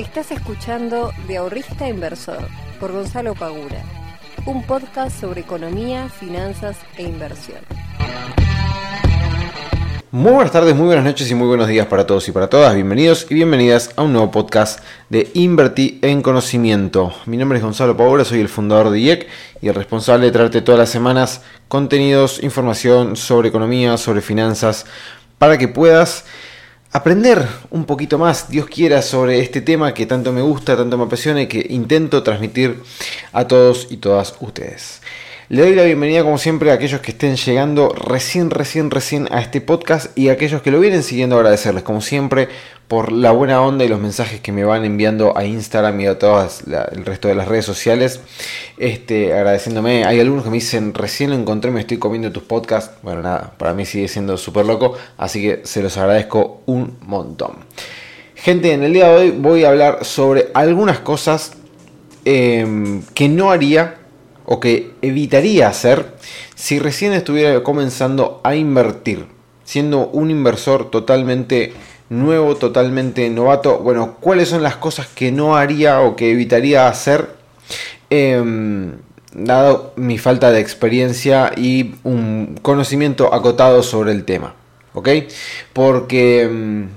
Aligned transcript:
Estás 0.00 0.30
escuchando 0.30 1.12
De 1.28 1.36
Ahorrista 1.36 1.86
Inversor 1.86 2.48
por 2.80 2.90
Gonzalo 2.90 3.34
Pagura, 3.34 3.84
un 4.46 4.66
podcast 4.66 5.20
sobre 5.20 5.42
economía, 5.42 6.08
finanzas 6.08 6.78
e 6.96 7.02
inversión. 7.02 7.58
Muy 10.10 10.32
buenas 10.32 10.52
tardes, 10.52 10.74
muy 10.74 10.86
buenas 10.86 11.04
noches 11.04 11.30
y 11.30 11.34
muy 11.34 11.48
buenos 11.48 11.68
días 11.68 11.86
para 11.86 12.06
todos 12.06 12.26
y 12.28 12.32
para 12.32 12.48
todas. 12.48 12.74
Bienvenidos 12.74 13.26
y 13.28 13.34
bienvenidas 13.34 13.90
a 13.96 14.02
un 14.02 14.14
nuevo 14.14 14.30
podcast 14.30 14.82
de 15.10 15.30
Invertir 15.34 15.98
en 16.00 16.22
Conocimiento. 16.22 17.12
Mi 17.26 17.36
nombre 17.36 17.58
es 17.58 17.62
Gonzalo 17.62 17.94
Pagura, 17.94 18.24
soy 18.24 18.40
el 18.40 18.48
fundador 18.48 18.88
de 18.88 19.00
IEC 19.00 19.28
y 19.60 19.68
el 19.68 19.74
responsable 19.74 20.24
de 20.24 20.32
traerte 20.32 20.62
todas 20.62 20.78
las 20.78 20.88
semanas 20.88 21.42
contenidos, 21.68 22.42
información 22.42 23.16
sobre 23.16 23.50
economía, 23.50 23.98
sobre 23.98 24.22
finanzas, 24.22 24.86
para 25.36 25.58
que 25.58 25.68
puedas 25.68 26.24
aprender 26.92 27.46
un 27.70 27.84
poquito 27.84 28.18
más, 28.18 28.48
Dios 28.48 28.66
quiera, 28.66 29.02
sobre 29.02 29.40
este 29.40 29.60
tema 29.60 29.94
que 29.94 30.06
tanto 30.06 30.32
me 30.32 30.42
gusta, 30.42 30.76
tanto 30.76 30.98
me 30.98 31.04
apasiona 31.04 31.42
y 31.42 31.46
que 31.46 31.64
intento 31.70 32.22
transmitir 32.22 32.82
a 33.32 33.46
todos 33.46 33.86
y 33.90 33.98
todas 33.98 34.34
ustedes. 34.40 35.00
Le 35.50 35.62
doy 35.62 35.74
la 35.74 35.82
bienvenida 35.82 36.22
como 36.22 36.38
siempre 36.38 36.70
a 36.70 36.74
aquellos 36.74 37.00
que 37.00 37.10
estén 37.10 37.34
llegando 37.34 37.88
recién, 37.88 38.50
recién, 38.50 38.88
recién 38.88 39.26
a 39.32 39.40
este 39.40 39.60
podcast 39.60 40.16
y 40.16 40.28
a 40.28 40.34
aquellos 40.34 40.62
que 40.62 40.70
lo 40.70 40.78
vienen 40.78 41.02
siguiendo 41.02 41.34
agradecerles 41.34 41.82
como 41.82 42.00
siempre 42.00 42.48
por 42.86 43.10
la 43.10 43.32
buena 43.32 43.60
onda 43.60 43.84
y 43.84 43.88
los 43.88 43.98
mensajes 43.98 44.40
que 44.40 44.52
me 44.52 44.62
van 44.62 44.84
enviando 44.84 45.36
a 45.36 45.44
Instagram 45.44 46.00
y 46.02 46.06
a 46.06 46.20
todas 46.20 46.62
el 46.92 47.04
resto 47.04 47.26
de 47.26 47.34
las 47.34 47.48
redes 47.48 47.64
sociales. 47.64 48.20
Este, 48.78 49.32
agradeciéndome, 49.34 50.04
hay 50.04 50.20
algunos 50.20 50.44
que 50.44 50.50
me 50.50 50.58
dicen 50.58 50.94
recién 50.94 51.30
lo 51.30 51.36
encontré, 51.36 51.72
me 51.72 51.80
estoy 51.80 51.98
comiendo 51.98 52.30
tus 52.30 52.44
podcasts. 52.44 52.98
Bueno, 53.02 53.20
nada, 53.20 53.52
para 53.58 53.74
mí 53.74 53.84
sigue 53.84 54.06
siendo 54.06 54.36
súper 54.36 54.66
loco, 54.66 54.96
así 55.18 55.42
que 55.42 55.62
se 55.64 55.82
los 55.82 55.96
agradezco 55.96 56.62
un 56.66 56.96
montón. 57.00 57.56
Gente, 58.36 58.72
en 58.72 58.84
el 58.84 58.92
día 58.92 59.08
de 59.08 59.16
hoy 59.16 59.30
voy 59.32 59.64
a 59.64 59.70
hablar 59.70 60.04
sobre 60.04 60.52
algunas 60.54 61.00
cosas 61.00 61.54
em, 62.24 63.02
que 63.14 63.28
no 63.28 63.50
haría 63.50 63.96
o 64.52 64.58
que 64.58 64.90
evitaría 65.00 65.68
hacer 65.68 66.06
si 66.56 66.80
recién 66.80 67.12
estuviera 67.12 67.62
comenzando 67.62 68.40
a 68.42 68.56
invertir, 68.56 69.26
siendo 69.62 70.08
un 70.08 70.28
inversor 70.28 70.90
totalmente 70.90 71.72
nuevo, 72.08 72.56
totalmente 72.56 73.30
novato. 73.30 73.78
Bueno, 73.78 74.16
¿cuáles 74.18 74.48
son 74.48 74.64
las 74.64 74.74
cosas 74.74 75.06
que 75.06 75.30
no 75.30 75.56
haría 75.56 76.00
o 76.00 76.16
que 76.16 76.32
evitaría 76.32 76.88
hacer? 76.88 77.28
Em, 78.10 78.94
dado 79.32 79.92
mi 79.94 80.18
falta 80.18 80.50
de 80.50 80.58
experiencia 80.58 81.52
y 81.56 81.94
un 82.02 82.58
conocimiento 82.60 83.32
acotado 83.32 83.84
sobre 83.84 84.10
el 84.10 84.24
tema. 84.24 84.56
¿Ok? 84.94 85.10
Porque, 85.72 86.42
em, 86.42 86.88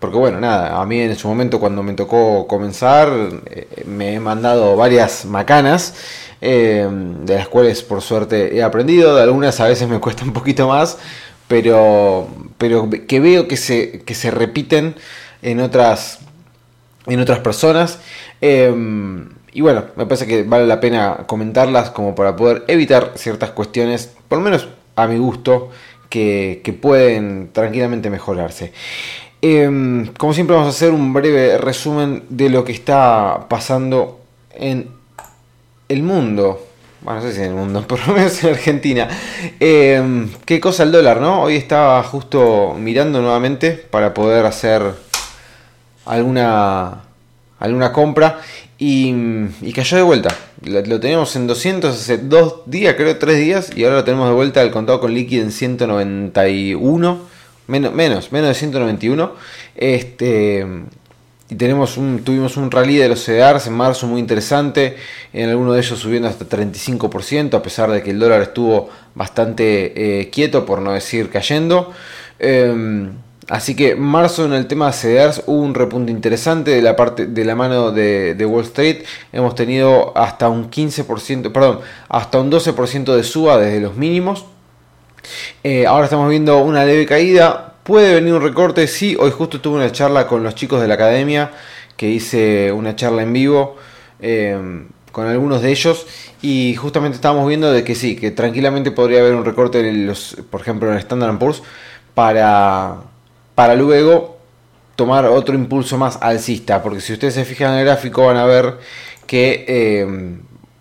porque 0.00 0.16
bueno, 0.16 0.40
nada, 0.40 0.80
a 0.82 0.84
mí 0.84 1.00
en 1.00 1.14
su 1.14 1.28
momento 1.28 1.60
cuando 1.60 1.84
me 1.84 1.92
tocó 1.92 2.48
comenzar 2.48 3.08
eh, 3.46 3.84
me 3.86 4.14
he 4.14 4.20
mandado 4.20 4.74
varias 4.74 5.24
macanas 5.24 5.94
eh, 6.40 6.88
de 7.24 7.34
las 7.34 7.48
cuales 7.48 7.82
por 7.82 8.02
suerte 8.02 8.56
he 8.56 8.62
aprendido, 8.62 9.16
de 9.16 9.22
algunas 9.22 9.60
a 9.60 9.66
veces 9.66 9.88
me 9.88 10.00
cuesta 10.00 10.24
un 10.24 10.32
poquito 10.32 10.68
más, 10.68 10.98
pero, 11.48 12.28
pero 12.58 12.88
que 12.90 13.20
veo 13.20 13.48
que 13.48 13.56
se, 13.56 14.02
que 14.04 14.14
se 14.14 14.30
repiten 14.30 14.94
en 15.42 15.60
otras, 15.60 16.20
en 17.06 17.20
otras 17.20 17.38
personas. 17.40 18.00
Eh, 18.40 18.72
y 19.52 19.62
bueno, 19.62 19.84
me 19.96 20.04
parece 20.04 20.26
que 20.26 20.42
vale 20.42 20.66
la 20.66 20.80
pena 20.80 21.24
comentarlas 21.26 21.88
como 21.88 22.14
para 22.14 22.36
poder 22.36 22.64
evitar 22.68 23.12
ciertas 23.16 23.52
cuestiones, 23.52 24.12
por 24.28 24.36
lo 24.36 24.44
menos 24.44 24.68
a 24.96 25.06
mi 25.06 25.16
gusto, 25.16 25.70
que, 26.10 26.78
pueden 26.80 27.50
tranquilamente 27.52 28.10
mejorarse. 28.10 28.72
Eh, 29.40 30.10
como 30.18 30.34
siempre 30.34 30.56
vamos 30.56 30.74
a 30.74 30.76
hacer 30.76 30.92
un 30.92 31.12
breve 31.12 31.56
resumen 31.56 32.24
de 32.28 32.50
lo 32.50 32.64
que 32.64 32.72
está 32.72 33.46
pasando 33.48 34.20
en 34.50 34.90
el 35.88 36.02
mundo, 36.02 36.66
bueno, 37.02 37.20
no 37.20 37.26
sé 37.26 37.34
si 37.34 37.40
en 37.40 37.48
el 37.48 37.54
mundo, 37.54 37.82
por 37.86 38.06
lo 38.06 38.14
menos 38.14 38.42
en 38.42 38.50
Argentina. 38.50 39.08
Eh, 39.60 40.28
¿Qué 40.44 40.60
cosa 40.60 40.82
el 40.82 40.92
dólar, 40.92 41.20
no? 41.20 41.42
Hoy 41.42 41.56
estaba 41.56 42.02
justo 42.02 42.74
mirando 42.78 43.20
nuevamente 43.20 43.72
para 43.72 44.12
poder 44.14 44.46
hacer 44.46 44.82
alguna, 46.04 47.02
alguna 47.58 47.92
compra 47.92 48.40
y, 48.78 49.72
cayó 49.72 49.96
de 49.96 50.02
vuelta. 50.02 50.34
Lo, 50.62 51.00
teníamos 51.00 51.34
en 51.36 51.46
200 51.46 51.94
hace 51.94 52.18
dos 52.18 52.62
días, 52.66 52.94
creo 52.96 53.16
tres 53.18 53.38
días, 53.38 53.70
y 53.76 53.84
ahora 53.84 53.96
lo 53.96 54.04
tenemos 54.04 54.28
de 54.28 54.34
vuelta 54.34 54.62
el 54.62 54.70
contado 54.70 55.00
con 55.00 55.14
líquido 55.14 55.44
en 55.44 55.52
191, 55.52 57.20
menos, 57.68 57.92
menos, 57.92 58.32
menos 58.32 58.48
de 58.48 58.54
191. 58.54 59.32
Este 59.76 60.66
y 61.48 61.54
tenemos 61.54 61.94
tuvimos 62.24 62.56
un 62.56 62.70
rally 62.70 62.96
de 62.96 63.08
los 63.08 63.24
CDRs 63.24 63.68
en 63.68 63.74
marzo 63.74 64.06
muy 64.06 64.20
interesante, 64.20 64.96
en 65.32 65.48
alguno 65.48 65.72
de 65.72 65.80
ellos 65.80 65.98
subiendo 65.98 66.28
hasta 66.28 66.44
35%, 66.44 67.54
a 67.54 67.62
pesar 67.62 67.90
de 67.90 68.02
que 68.02 68.10
el 68.10 68.18
dólar 68.18 68.42
estuvo 68.42 68.88
bastante 69.14 70.20
eh, 70.20 70.30
quieto, 70.30 70.66
por 70.66 70.80
no 70.80 70.92
decir 70.92 71.30
cayendo. 71.30 71.92
Em, 72.40 73.12
así 73.48 73.76
que 73.76 73.94
marzo 73.94 74.44
en 74.44 74.54
el 74.54 74.66
tema 74.66 74.88
de 74.88 74.92
CDRs 74.94 75.44
hubo 75.46 75.60
un 75.60 75.74
repunte 75.74 76.10
interesante 76.10 76.72
de 76.72 76.82
la 76.82 76.96
parte 76.96 77.26
de 77.26 77.44
la 77.44 77.54
mano 77.54 77.92
de, 77.92 78.44
Wall 78.44 78.64
Street. 78.64 79.04
Hemos 79.32 79.54
tenido 79.54 80.16
hasta 80.18 80.48
un 80.48 80.68
15%, 80.68 81.52
perdón, 81.52 81.78
hasta 82.08 82.40
un 82.40 82.50
12% 82.50 83.14
de 83.14 83.22
suba 83.22 83.58
desde 83.58 83.80
los 83.80 83.94
mínimos. 83.94 84.46
Eh, 85.62 85.86
ahora 85.86 86.04
estamos 86.04 86.28
viendo 86.28 86.58
una 86.58 86.84
leve 86.84 87.06
caída, 87.06 87.75
Puede 87.86 88.14
venir 88.14 88.34
un 88.34 88.42
recorte, 88.42 88.88
sí. 88.88 89.16
Hoy 89.16 89.30
justo 89.30 89.60
tuve 89.60 89.76
una 89.76 89.92
charla 89.92 90.26
con 90.26 90.42
los 90.42 90.56
chicos 90.56 90.80
de 90.80 90.88
la 90.88 90.94
academia, 90.94 91.52
que 91.96 92.10
hice 92.10 92.72
una 92.72 92.96
charla 92.96 93.22
en 93.22 93.32
vivo 93.32 93.76
eh, 94.18 94.58
con 95.12 95.28
algunos 95.28 95.62
de 95.62 95.70
ellos 95.70 96.04
y 96.42 96.74
justamente 96.74 97.14
estábamos 97.14 97.46
viendo 97.46 97.70
de 97.70 97.84
que 97.84 97.94
sí, 97.94 98.16
que 98.16 98.32
tranquilamente 98.32 98.90
podría 98.90 99.20
haber 99.20 99.36
un 99.36 99.44
recorte, 99.44 99.88
en 99.88 100.04
los, 100.04 100.36
por 100.50 100.62
ejemplo, 100.62 100.88
en 100.88 100.94
el 100.94 100.98
Standard 100.98 101.38
Poor's 101.38 101.62
para, 102.12 103.02
para 103.54 103.76
luego 103.76 104.36
tomar 104.96 105.26
otro 105.26 105.54
impulso 105.54 105.96
más 105.96 106.18
alcista, 106.20 106.82
porque 106.82 107.00
si 107.00 107.12
ustedes 107.12 107.34
se 107.34 107.44
fijan 107.44 107.74
en 107.74 107.78
el 107.78 107.84
gráfico 107.84 108.26
van 108.26 108.36
a 108.36 108.46
ver 108.46 108.78
que 109.28 109.64
eh, 109.68 110.04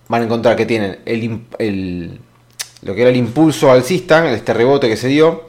van 0.08 0.22
a 0.24 0.26
encontrar 0.26 0.56
que 0.56 0.66
tienen 0.66 0.98
el, 1.06 2.20
lo 2.86 2.96
que 2.96 3.02
era 3.02 3.10
el 3.10 3.18
impulso 3.18 3.70
alcista, 3.70 4.32
este 4.32 4.54
rebote 4.54 4.88
que 4.88 4.96
se 4.96 5.10
dio, 5.10 5.48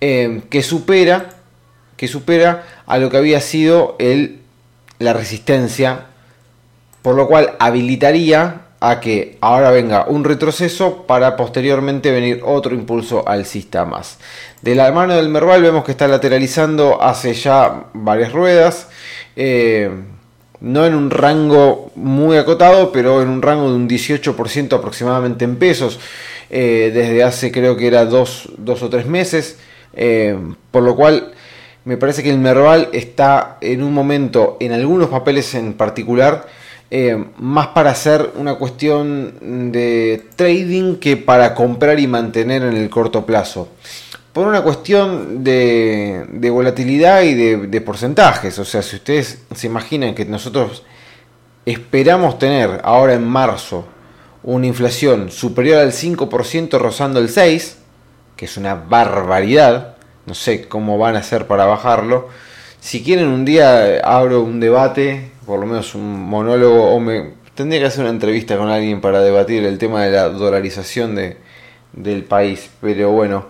Em, 0.00 0.42
que 0.42 0.62
supera 0.62 1.30
que 1.96 2.06
supera 2.06 2.64
a 2.86 2.98
lo 2.98 3.08
que 3.08 3.16
había 3.16 3.40
sido 3.40 3.96
el, 3.98 4.40
la 4.98 5.14
resistencia, 5.14 6.08
por 7.00 7.14
lo 7.14 7.26
cual 7.26 7.54
habilitaría 7.58 8.66
a 8.80 9.00
que 9.00 9.38
ahora 9.40 9.70
venga 9.70 10.04
un 10.06 10.24
retroceso 10.24 11.06
para 11.06 11.34
posteriormente 11.36 12.10
venir 12.10 12.42
otro 12.44 12.74
impulso 12.74 13.26
alcista 13.26 13.86
más. 13.86 14.18
De 14.60 14.74
la 14.74 14.92
mano 14.92 15.16
del 15.16 15.30
Merval 15.30 15.62
vemos 15.62 15.84
que 15.84 15.92
está 15.92 16.06
lateralizando 16.06 17.02
hace 17.02 17.32
ya 17.32 17.84
varias 17.94 18.32
ruedas, 18.32 18.88
eh, 19.34 19.90
no 20.60 20.84
en 20.84 20.94
un 20.94 21.08
rango 21.08 21.90
muy 21.94 22.36
acotado, 22.36 22.92
pero 22.92 23.22
en 23.22 23.28
un 23.28 23.40
rango 23.40 23.70
de 23.70 23.76
un 23.76 23.88
18% 23.88 24.76
aproximadamente 24.76 25.46
en 25.46 25.56
pesos, 25.56 25.98
eh, 26.50 26.90
desde 26.94 27.22
hace 27.22 27.50
creo 27.50 27.76
que 27.76 27.86
era 27.86 28.04
dos, 28.04 28.48
dos 28.58 28.82
o 28.82 28.90
tres 28.90 29.06
meses. 29.06 29.58
Eh, 29.94 30.36
por 30.70 30.82
lo 30.82 30.94
cual 30.94 31.32
me 31.84 31.96
parece 31.96 32.22
que 32.22 32.30
el 32.30 32.38
Merval 32.38 32.88
está 32.92 33.58
en 33.60 33.82
un 33.82 33.94
momento, 33.94 34.56
en 34.60 34.72
algunos 34.72 35.08
papeles 35.08 35.54
en 35.54 35.74
particular, 35.74 36.46
eh, 36.90 37.24
más 37.38 37.68
para 37.68 37.90
hacer 37.90 38.32
una 38.36 38.56
cuestión 38.56 39.70
de 39.72 40.24
trading 40.36 40.96
que 40.96 41.16
para 41.16 41.54
comprar 41.54 41.98
y 41.98 42.06
mantener 42.06 42.62
en 42.62 42.76
el 42.76 42.90
corto 42.90 43.24
plazo. 43.24 43.68
Por 44.32 44.46
una 44.46 44.62
cuestión 44.62 45.42
de, 45.42 46.26
volatilidad 46.52 47.22
y 47.22 47.34
de, 47.34 47.56
de, 47.68 47.80
porcentajes. 47.80 48.58
O 48.58 48.64
sea, 48.64 48.82
si 48.82 48.96
ustedes 48.96 49.38
se 49.54 49.66
imaginan 49.66 50.14
que 50.14 50.26
nosotros 50.26 50.82
esperamos 51.64 52.38
tener 52.38 52.80
ahora 52.84 53.14
en 53.14 53.26
marzo 53.26 53.86
una 54.46 54.66
inflación 54.66 55.30
superior 55.30 55.78
al 55.78 55.92
5% 55.92 56.78
rozando 56.78 57.18
el 57.18 57.28
6%, 57.28 57.74
que 58.36 58.46
es 58.46 58.56
una 58.56 58.74
barbaridad. 58.76 59.96
No 60.24 60.34
sé 60.34 60.68
cómo 60.68 60.98
van 60.98 61.16
a 61.16 61.18
hacer 61.18 61.46
para 61.46 61.66
bajarlo. 61.66 62.28
Si 62.80 63.02
quieren 63.02 63.26
un 63.26 63.44
día 63.44 63.98
abro 64.04 64.42
un 64.42 64.60
debate, 64.60 65.32
por 65.44 65.58
lo 65.58 65.66
menos 65.66 65.94
un 65.94 66.20
monólogo, 66.20 66.94
o 66.94 67.00
me 67.00 67.34
tendría 67.54 67.80
que 67.80 67.86
hacer 67.86 68.02
una 68.02 68.10
entrevista 68.10 68.56
con 68.56 68.68
alguien 68.68 69.00
para 69.00 69.20
debatir 69.20 69.64
el 69.64 69.78
tema 69.78 70.04
de 70.04 70.12
la 70.12 70.28
dolarización 70.28 71.16
de, 71.16 71.38
del 71.92 72.22
país. 72.22 72.70
Pero 72.80 73.10
bueno, 73.10 73.46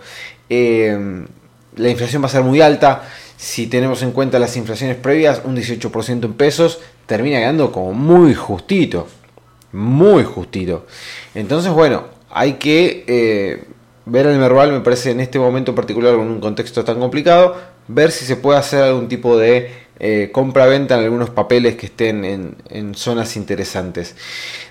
eh, 0.49 1.27
la 1.77 1.91
inflación 1.91 2.23
va 2.23 2.27
a 2.27 2.31
ser 2.31 2.43
muy 2.43 2.63
alta. 2.63 3.03
Si 3.37 3.67
tenemos 3.67 4.03
en 4.03 4.13
cuenta 4.13 4.39
las 4.39 4.57
inflaciones 4.57 4.97
previas, 4.97 5.43
un 5.45 5.57
18% 5.57 6.25
en 6.25 6.33
pesos, 6.35 6.81
termina 7.05 7.39
quedando 7.39 7.71
como 7.71 7.93
muy 7.93 8.35
justito. 8.35 9.09
Muy 9.73 10.25
justito. 10.25 10.87
Entonces, 11.35 11.73
bueno, 11.73 12.05
hay 12.31 12.55
que 12.55 13.05
eh, 13.07 13.65
ver 14.05 14.27
el 14.27 14.39
Merval 14.39 14.73
me 14.73 14.81
parece 14.81 15.11
en 15.11 15.21
este 15.21 15.39
momento 15.39 15.75
particular, 15.75 16.15
con 16.17 16.29
un 16.29 16.41
contexto 16.41 16.85
tan 16.85 16.99
complicado, 16.99 17.57
ver 17.89 18.11
si 18.13 18.25
se 18.25 18.37
puede 18.37 18.59
hacer 18.59 18.83
algún 18.83 19.09
tipo 19.09 19.37
de 19.37 19.86
eh, 19.99 20.29
compra-venta 20.31 20.97
en 20.97 21.05
algunos 21.05 21.31
papeles 21.31 21.77
que 21.77 21.87
estén 21.87 22.25
en, 22.25 22.95
zonas 22.95 23.37
interesantes. 23.37 24.15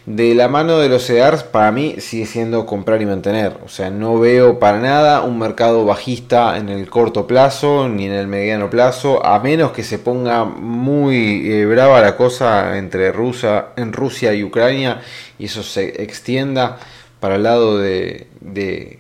De 0.05 0.35
la 0.35 0.47
mano 0.47 0.77
de 0.77 0.87
los 0.87 1.09
EDARs, 1.09 1.41
para 1.43 1.71
mí 1.71 1.95
sigue 1.99 2.27
siendo 2.27 2.67
comprar 2.67 3.01
y 3.01 3.07
mantener. 3.07 3.57
O 3.65 3.69
sea, 3.69 3.89
no 3.89 4.19
veo 4.19 4.59
para 4.59 4.79
nada 4.79 5.21
un 5.21 5.39
mercado 5.39 5.83
bajista 5.83 6.57
en 6.57 6.69
el 6.69 6.87
corto 6.89 7.25
plazo 7.25 7.89
ni 7.89 8.05
en 8.05 8.13
el 8.13 8.27
mediano 8.27 8.69
plazo, 8.69 9.25
a 9.25 9.39
menos 9.39 9.71
que 9.71 9.83
se 9.83 9.97
ponga 9.97 10.45
muy 10.45 11.51
eh, 11.51 11.65
brava 11.65 12.01
la 12.01 12.15
cosa 12.15 12.77
entre 12.77 13.11
Rusia, 13.11 13.67
en 13.77 13.93
Rusia 13.93 14.31
y 14.33 14.43
Ucrania 14.43 15.01
y 15.39 15.45
eso 15.45 15.63
se 15.63 16.03
extienda 16.03 16.77
para 17.19 17.35
el 17.37 17.43
lado 17.43 17.79
de, 17.79 18.27
de, 18.41 18.99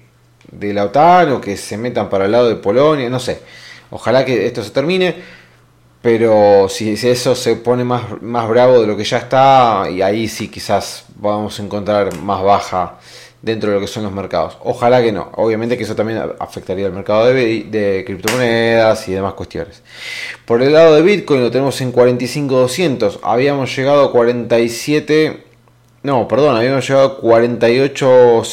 de 0.51 0.73
la 0.73 0.85
OTAN 0.85 1.33
o 1.33 1.41
que 1.41 1.55
se 1.55 1.77
metan 1.77 2.09
para 2.09 2.25
el 2.25 2.31
lado 2.31 2.49
de 2.49 2.55
Polonia, 2.55 3.09
no 3.11 3.19
sé. 3.19 3.39
Ojalá 3.91 4.25
que 4.25 4.47
esto 4.47 4.63
se 4.63 4.71
termine 4.71 5.15
pero 6.05 6.69
si, 6.69 6.91
eso 6.91 7.33
se 7.33 7.55
pone 7.55 7.83
más, 7.83 8.21
más 8.21 8.47
bravo 8.47 8.79
de 8.79 8.85
lo 8.85 8.95
que 8.95 9.03
ya 9.03 9.17
está, 9.17 9.89
y 9.89 10.03
ahí 10.03 10.27
sí 10.27 10.49
quizás 10.49 11.03
vamos 11.15 11.59
a 11.59 11.63
encontrar 11.63 12.15
más 12.19 12.43
baja 12.43 12.99
dentro 13.41 13.71
de 13.71 13.77
lo 13.77 13.81
que 13.81 13.87
son 13.87 14.03
los 14.03 14.11
mercados. 14.11 14.55
Ojalá 14.63 15.01
que 15.01 15.11
no. 15.11 15.31
Obviamente 15.33 15.75
que 15.75 15.83
eso 15.83 15.95
también 15.95 16.21
afectaría 16.37 16.85
al 16.85 16.93
mercado 16.93 17.33
de, 17.33 18.03
criptomonedas 18.05 19.07
y 19.07 19.13
demás 19.13 19.33
cuestiones. 19.33 19.81
Por 20.45 20.61
el 20.61 20.73
lado 20.73 20.93
de 20.93 21.01
Bitcoin 21.01 21.41
lo 21.41 21.49
tenemos 21.49 21.81
en 21.81 21.91
45.200. 21.91 23.21
Habíamos 23.23 23.75
llegado 23.75 24.03
a 24.03 24.11
47... 24.11 25.43
No, 26.03 26.27
perdón, 26.27 26.55
habíamos 26.55 26.87
llegado 26.87 27.07
a 27.07 27.17
48, 27.17 28.43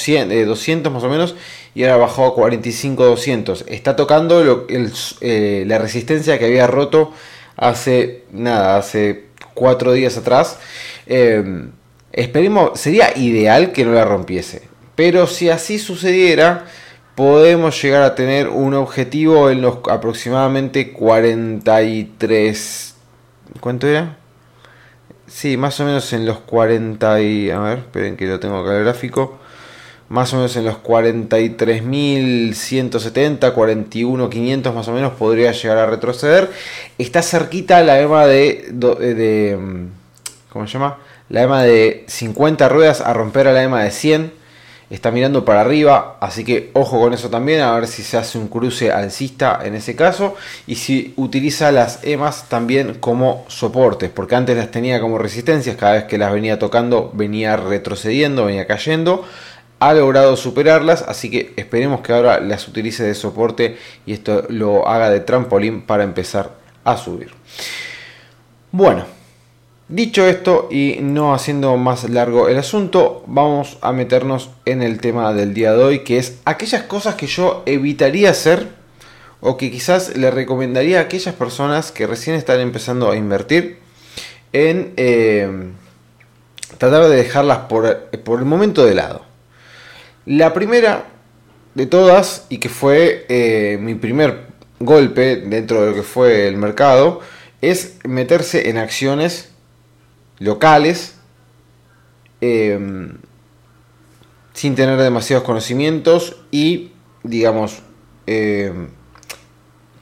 200 0.47 0.91
más 0.91 1.03
o 1.03 1.09
menos 1.11 1.35
y 1.75 1.85
ahora 1.85 1.99
bajó 1.99 2.25
a 2.25 2.35
45.200. 2.35 3.65
Está 3.69 3.95
tocando 3.95 4.67
eh, 4.71 5.65
la 5.67 5.77
resistencia 5.77 6.39
que 6.39 6.47
había 6.47 6.67
roto 6.67 7.13
hace 7.57 8.25
nada, 8.31 8.77
hace 8.77 9.27
cuatro 9.55 9.93
días 9.93 10.17
atrás. 10.17 10.59
Em, 11.07 11.73
esperemos, 12.13 12.79
sería 12.81 13.17
ideal 13.17 13.73
que 13.73 13.85
no 13.85 13.93
la 13.93 14.05
rompiese. 14.05 14.63
Pero 14.95 15.27
si 15.27 15.51
así 15.51 15.79
sucediera, 15.79 16.67
podemos 17.15 17.81
llegar 17.83 18.03
a 18.03 18.15
tener 18.15 18.49
un 18.49 18.75
objetivo 18.75 19.51
en 19.51 19.63
los 19.63 19.79
aproximadamente 19.91 20.93
43. 20.93 22.95
¿Cuánto 23.61 23.87
era? 23.87 24.19
Sí, 25.27 25.57
más 25.57 25.81
o 25.81 25.85
menos 25.85 26.13
en 26.13 26.27
los 26.27 26.41
40 26.41 27.23
y... 27.23 27.51
A 27.51 27.59
ver, 27.61 27.79
esperen 27.79 28.17
que 28.17 28.27
lo 28.27 28.39
tengo 28.39 28.59
acá 28.59 28.77
el 28.77 28.85
gráfico 28.85 29.39
más 30.13 30.33
o 30.35 30.37
menos 30.37 30.55
en 30.57 30.67
los 30.67 30.77
43.170, 30.83 33.55
41.500 33.55 34.75
más 34.75 34.89
o 34.89 34.93
menos 34.93 35.15
podría 35.15 35.53
llegar 35.53 35.79
a 35.79 35.87
retroceder. 35.87 36.51
Está 36.99 37.23
cerquita 37.23 37.83
la 37.83 37.99
EMA 37.99 38.27
de, 38.27 38.69
de, 38.73 39.57
mm, 39.59 39.87
¿cómo 40.51 40.67
se 40.67 40.75
llama? 40.75 40.99
La 41.31 41.45
EMA 41.45 41.63
de 41.63 42.05
50 42.09 42.69
ruedas 42.69 43.01
a 43.01 43.15
romper 43.15 43.49
a 43.49 43.53
la 43.53 43.63
EMA 43.63 43.85
de 43.85 43.91
100. 43.91 44.35
Está 44.91 45.11
mirando 45.11 45.47
para 45.47 45.63
arriba, 45.63 46.19
así 46.21 46.45
que 46.45 46.71
ojo 46.75 47.01
con 47.01 47.15
eso 47.15 47.31
también, 47.31 47.63
a 47.63 47.75
ver 47.75 47.87
si 47.87 48.03
se 48.03 48.19
hace 48.19 48.37
un 48.37 48.49
cruce 48.49 48.93
alcista 48.93 49.61
en 49.65 49.75
ese 49.75 49.97
caso 49.97 50.37
y 50.67 50.75
si 50.75 51.15
utiliza 51.17 51.73
las 51.73 52.05
EMAs 52.05 52.51
también 52.51 52.99
como 53.01 53.47
soportes, 53.49 54.11
porque 54.11 54.35
antes 54.35 54.59
las 54.59 54.71
tenía 54.71 55.01
como 55.01 55.17
resistencias, 55.17 55.77
cada 55.77 55.95
vez 55.95 56.05
que 56.05 56.19
las 56.19 56.31
venía 56.31 56.59
tocando 56.59 57.11
venía 57.15 57.57
retrocediendo, 57.57 58.45
venía 58.45 58.67
cayendo 58.67 59.25
ha 59.83 59.95
logrado 59.95 60.37
superarlas, 60.37 61.03
así 61.03 61.29
que 61.29 61.53
esperemos 61.57 62.03
que 62.03 62.13
ahora 62.13 62.39
las 62.39 62.69
utilice 62.69 63.03
de 63.03 63.17
soporte 63.17 63.77
y 64.07 64.13
esto 64.13 64.45
lo 64.49 64.87
haga 64.87 65.11
de 65.11 65.19
trampolín 65.19 65.83
para 65.83 66.05
empezar 66.05 66.53
a 66.85 66.97
subir. 66.97 67.33
Bueno, 68.71 69.07
dicho 69.89 70.25
esto 70.25 70.69
y 70.71 70.99
no 71.01 71.35
haciendo 71.35 71.77
más 71.79 72.09
largo 72.09 72.49
el 72.49 72.59
asunto, 72.59 73.25
vamos 73.27 73.79
a 73.81 73.93
meternos 73.93 74.51
en 74.67 74.83
el 74.83 75.01
tema 75.01 75.33
del 75.33 75.53
día 75.53 75.73
de 75.73 75.83
hoy, 75.83 75.99
que 76.05 76.19
es 76.19 76.39
aquellas 76.45 76.85
cosas 76.85 77.17
que 77.17 77.27
yo 77.27 77.65
evitaría 77.67 78.31
hacer 78.31 78.69
o 79.41 79.57
que 79.57 79.73
quizás 79.73 80.17
le 80.17 80.31
recomendaría 80.31 81.01
a 81.01 81.03
aquellas 81.03 81.35
personas 81.35 81.91
que 81.91 82.07
recién 82.07 82.37
están 82.37 82.61
empezando 82.61 83.11
a 83.11 83.17
invertir 83.17 83.81
en 84.53 84.93
eh, 84.97 85.73
tratar 86.79 87.09
de 87.09 87.17
dejarlas 87.17 87.59
por, 87.69 87.97
por 88.23 88.39
el 88.39 88.45
momento 88.45 88.85
de 88.85 88.95
lado. 88.95 89.32
La 90.27 90.55
primera 90.55 91.07
de 91.75 91.87
todas, 91.87 92.47
y 92.49 92.59
que 92.59 92.69
fue 92.69 93.27
eh, 93.29 93.79
mi 93.81 93.95
primer 93.95 94.47
golpe 94.79 95.37
dentro 95.37 95.83
de 95.83 95.91
lo 95.91 95.95
que 95.97 96.03
fue 96.03 96.47
el 96.47 96.57
mercado, 96.57 97.21
es 97.61 97.99
meterse 98.05 98.69
en 98.69 98.79
acciones 98.79 99.51
locales 100.39 101.15
em, 102.41 103.17
sin 104.53 104.75
tener 104.75 104.99
demasiados 104.99 105.45
conocimientos 105.45 106.37
y, 106.51 106.93
digamos, 107.23 107.83
em, 108.27 108.89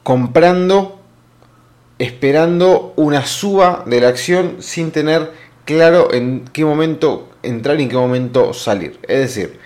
comprando, 0.03 0.99
esperando 1.99 2.93
una 2.95 3.25
suba 3.25 3.83
de 3.85 4.01
la 4.01 4.09
acción 4.09 4.57
sin 4.59 4.91
tener 4.91 5.31
claro 5.65 6.13
en 6.13 6.45
qué 6.51 6.65
momento 6.65 7.29
entrar 7.43 7.79
y 7.79 7.83
en 7.83 7.89
qué 7.89 7.95
momento 7.95 8.53
salir. 8.53 8.99
Es 9.03 9.19
decir, 9.19 9.59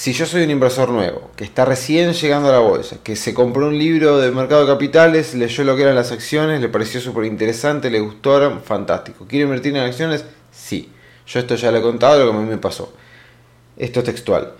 si 0.00 0.14
yo 0.14 0.24
soy 0.24 0.44
un 0.44 0.50
inversor 0.50 0.88
nuevo, 0.88 1.30
que 1.36 1.44
está 1.44 1.66
recién 1.66 2.14
llegando 2.14 2.48
a 2.48 2.52
la 2.52 2.58
bolsa, 2.60 2.96
que 3.04 3.16
se 3.16 3.34
compró 3.34 3.66
un 3.66 3.76
libro 3.76 4.16
de 4.16 4.30
mercado 4.30 4.62
de 4.62 4.72
capitales, 4.72 5.34
leyó 5.34 5.62
lo 5.62 5.76
que 5.76 5.82
eran 5.82 5.94
las 5.94 6.10
acciones, 6.10 6.62
le 6.62 6.70
pareció 6.70 7.02
súper 7.02 7.26
interesante, 7.26 7.90
le 7.90 8.00
gustaron, 8.00 8.62
fantástico. 8.62 9.26
¿Quiere 9.28 9.44
invertir 9.44 9.76
en 9.76 9.82
acciones? 9.82 10.24
Sí. 10.50 10.90
Yo 11.26 11.38
esto 11.38 11.54
ya 11.54 11.70
le 11.70 11.80
he 11.80 11.82
contado 11.82 12.24
lo 12.24 12.30
que 12.30 12.38
a 12.38 12.40
mí 12.40 12.48
me 12.48 12.56
pasó. 12.56 12.94
Esto 13.76 14.00
es 14.00 14.06
textual. 14.06 14.54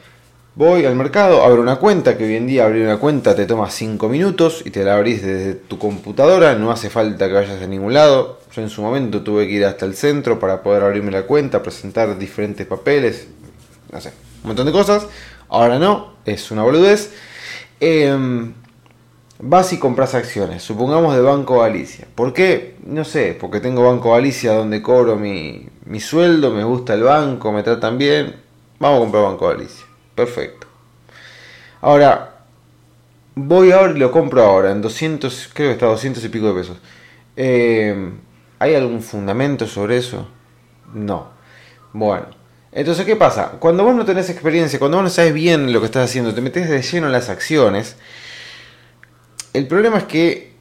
Voy 0.56 0.84
al 0.84 0.94
mercado, 0.94 1.42
abro 1.42 1.62
una 1.62 1.76
cuenta, 1.76 2.18
que 2.18 2.24
hoy 2.24 2.36
en 2.36 2.46
día 2.46 2.66
abrir 2.66 2.84
una 2.84 2.98
cuenta 2.98 3.34
te 3.34 3.46
toma 3.46 3.70
5 3.70 4.10
minutos 4.10 4.60
y 4.66 4.70
te 4.70 4.84
la 4.84 4.96
abrís 4.96 5.22
desde 5.22 5.54
tu 5.54 5.78
computadora, 5.78 6.54
no 6.54 6.70
hace 6.70 6.90
falta 6.90 7.28
que 7.28 7.32
vayas 7.32 7.62
a 7.62 7.66
ningún 7.66 7.94
lado. 7.94 8.40
Yo 8.54 8.60
en 8.60 8.68
su 8.68 8.82
momento 8.82 9.22
tuve 9.22 9.46
que 9.46 9.54
ir 9.54 9.64
hasta 9.64 9.86
el 9.86 9.94
centro 9.94 10.38
para 10.38 10.62
poder 10.62 10.82
abrirme 10.82 11.10
la 11.10 11.22
cuenta, 11.22 11.62
presentar 11.62 12.18
diferentes 12.18 12.66
papeles, 12.66 13.28
no 13.90 14.02
sé, 14.02 14.12
un 14.42 14.48
montón 14.48 14.66
de 14.66 14.72
cosas. 14.72 15.06
Ahora 15.48 15.78
no, 15.78 16.14
es 16.24 16.50
una 16.50 16.62
boludez. 16.62 17.12
Em, 17.80 18.52
vas 19.38 19.72
y 19.72 19.78
compras 19.78 20.14
acciones, 20.14 20.62
supongamos 20.62 21.14
de 21.14 21.22
Banco 21.22 21.60
Galicia. 21.60 22.06
¿Por 22.14 22.32
qué? 22.32 22.76
No 22.84 23.04
sé, 23.04 23.36
porque 23.38 23.60
tengo 23.60 23.84
Banco 23.84 24.12
Galicia 24.12 24.52
donde 24.52 24.82
cobro 24.82 25.16
mi, 25.16 25.68
mi 25.86 26.00
sueldo, 26.00 26.50
me 26.50 26.64
gusta 26.64 26.94
el 26.94 27.02
banco, 27.02 27.52
me 27.52 27.62
tratan 27.62 27.98
bien. 27.98 28.36
Vamos 28.78 28.98
a 28.98 29.00
comprar 29.00 29.24
Banco 29.24 29.48
Galicia. 29.48 29.84
Perfecto. 30.14 30.66
Ahora, 31.80 32.44
voy 33.34 33.72
ahora 33.72 33.92
y 33.92 33.98
lo 33.98 34.10
compro 34.12 34.42
ahora 34.42 34.70
en 34.70 34.82
200, 34.82 35.50
creo 35.54 35.68
que 35.68 35.72
está 35.72 35.86
a 35.86 35.90
200 35.90 36.22
y 36.24 36.28
pico 36.28 36.48
de 36.48 36.60
pesos. 36.60 36.76
Em, 37.36 38.18
¿Hay 38.58 38.74
algún 38.74 39.02
fundamento 39.02 39.66
sobre 39.66 39.96
eso? 39.96 40.28
No. 40.92 41.28
Bueno, 41.94 42.26
entonces, 42.72 43.04
¿qué 43.04 43.16
pasa? 43.16 43.52
Cuando 43.58 43.84
vos 43.84 43.94
no 43.94 44.04
tenés 44.04 44.30
experiencia, 44.30 44.78
cuando 44.78 44.98
vos 44.98 45.04
no 45.04 45.10
sabes 45.10 45.34
bien 45.34 45.72
lo 45.72 45.80
que 45.80 45.86
estás 45.86 46.08
haciendo, 46.08 46.34
te 46.34 46.40
metes 46.40 46.68
de 46.68 46.82
lleno 46.82 47.06
en 47.06 47.12
las 47.12 47.28
acciones, 47.28 47.96
el 49.52 49.66
problema 49.66 49.98
es 49.98 50.04
que 50.04 50.52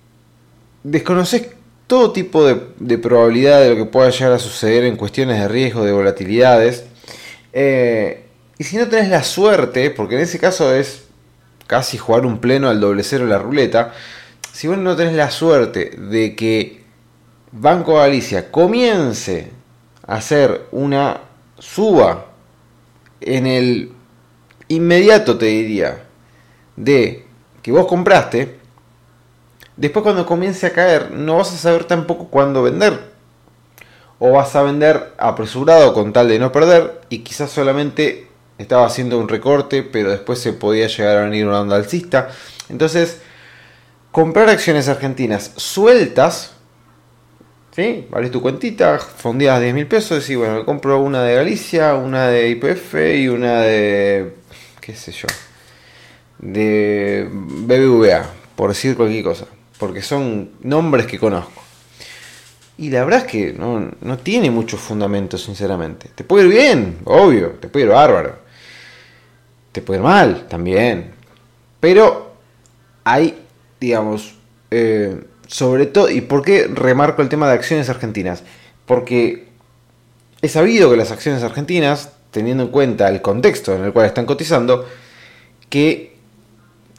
desconoces 0.84 1.48
todo 1.86 2.12
tipo 2.12 2.46
de, 2.46 2.98
probabilidad 2.98 3.62
de 3.62 3.72
lo 3.72 3.75
que 3.75 3.86
pueda 3.86 4.10
llegar 4.10 4.34
a 4.34 4.39
suceder 4.39 4.84
en 4.86 4.96
cuestiones 4.96 5.39
de 5.39 5.48
riesgo, 5.48 5.86
de 5.86 5.92
volatilidades. 5.92 6.86
Eh, 7.54 8.25
y 8.58 8.63
si 8.63 8.78
no 8.78 8.88
tenés 8.88 9.10
la 9.10 9.24
suerte, 9.24 9.89
porque 9.92 10.16
en 10.16 10.22
ese 10.22 10.39
caso 10.39 10.74
es 10.74 11.04
casi 11.68 11.98
jugar 11.98 12.25
un 12.25 12.39
pleno 12.39 12.70
al 12.70 12.80
doble 12.80 13.04
cero 13.04 13.25
la 13.28 13.38
ruleta, 13.38 13.94
si 14.51 14.68
vos 14.68 14.78
no 14.78 14.96
tenés 14.96 15.13
la 15.13 15.30
suerte 15.30 15.92
de 15.98 16.36
que 16.36 16.84
Banco 17.51 17.96
Galicia 17.96 18.51
comience 18.51 19.51
a 20.06 20.16
hacer 20.16 20.68
una 20.72 21.22
suba 21.60 22.25
en 23.22 23.48
el 23.48 23.92
inmediato, 24.68 25.38
te 25.38 25.46
diría, 25.46 26.06
de 26.75 27.25
que 27.62 27.72
vos 27.72 27.88
compraste, 27.88 28.58
después 29.75 30.04
cuando 30.04 30.25
comience 30.25 30.68
a 30.68 30.74
caer, 30.74 31.12
no 31.12 31.38
vas 31.38 31.54
a 31.54 31.58
saber 31.58 31.86
tampoco 31.86 32.28
cuándo 32.30 32.63
vender. 32.63 33.10
O 34.20 34.34
vas 34.34 34.56
a 34.56 34.63
vender 34.63 35.13
apresurado 35.18 35.94
con 35.94 36.12
tal 36.12 36.28
de 36.28 36.39
no 36.39 36.51
perder 36.51 37.01
y 37.10 37.20
quizás 37.20 37.51
solamente 37.51 38.28
estaba 38.58 38.86
haciendo 38.86 39.18
un 39.18 39.30
recorte, 39.30 39.84
pero 39.84 40.12
después 40.12 40.39
se 40.39 40.51
podía 40.51 40.88
llegar 40.88 41.18
a 41.18 41.22
venir 41.22 41.48
una 41.48 41.62
onda 41.62 41.78
alcista. 41.78 42.30
Entonces, 42.68 43.22
comprar 44.12 44.50
acciones 44.50 44.89
argentinas 44.89 45.54
sueltas 45.56 46.51
¿Sí? 47.79 48.05
Abrís 48.12 48.29
tu 48.29 48.41
cuentita, 48.41 49.00
fondeas 49.00 49.62
10 49.62 49.74
mil 49.74 49.88
pesos, 49.88 50.29
y 50.29 50.36
bueno, 50.36 50.55
me 50.55 50.65
compro 50.65 51.00
una 51.00 51.24
de 51.24 51.36
Galicia, 51.36 51.93
una 51.95 52.27
de 52.27 52.50
IPF 52.50 52.95
y 53.15 53.29
una 53.29 53.62
de. 53.62 54.33
qué 54.81 54.93
sé 54.93 55.13
yo. 55.13 55.27
de 56.39 57.25
BBVA, 57.31 58.29
por 58.57 58.71
decir 58.71 58.98
cualquier 58.98 59.24
cosa. 59.24 59.45
Porque 59.77 60.01
son 60.01 60.51
nombres 60.62 61.05
que 61.05 61.17
conozco. 61.17 61.63
Y 62.77 62.89
la 62.89 63.05
verdad 63.05 63.19
es 63.25 63.31
que 63.31 63.53
no, 63.53 63.89
no 64.01 64.17
tiene 64.17 64.51
mucho 64.51 64.75
fundamento, 64.75 65.38
sinceramente. 65.38 66.09
Te 66.13 66.25
puede 66.25 66.48
ir 66.48 66.51
bien, 66.51 66.98
obvio, 67.05 67.51
te 67.62 67.69
puede 67.69 67.86
ir 67.86 67.91
bárbaro. 67.93 68.39
Te 69.71 69.81
puede 69.81 70.01
ir 70.01 70.03
mal, 70.03 70.50
también. 70.50 71.12
Pero 71.79 72.33
hay, 73.05 73.41
digamos, 73.79 74.36
eh, 74.69 75.17
sobre 75.50 75.88
todo, 75.88 76.12
¿y 76.12 76.22
por 76.22 76.44
qué 76.44 76.68
remarco 76.68 77.24
el 77.24 77.29
tema 77.29 77.48
de 77.48 77.56
acciones 77.56 77.89
argentinas? 77.89 78.44
Porque 78.86 79.48
es 80.41 80.51
sabido 80.51 80.91
que 80.91 80.96
las 80.96 81.12
acciones 81.12 81.41
argentinas, 81.41 82.12
teniendo 82.29 82.63
en 82.63 82.70
cuenta 82.70 83.10
el 83.10 83.24
contexto 83.24 83.75
en 83.75 83.84
el 83.84 83.91
cual 83.91 84.06
están 84.06 84.27
cotizando, 84.27 84.88
que 85.68 86.15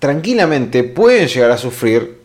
tranquilamente 0.00 0.82
pueden 0.82 1.28
llegar 1.28 1.52
a 1.52 1.58
sufrir, 1.58 2.18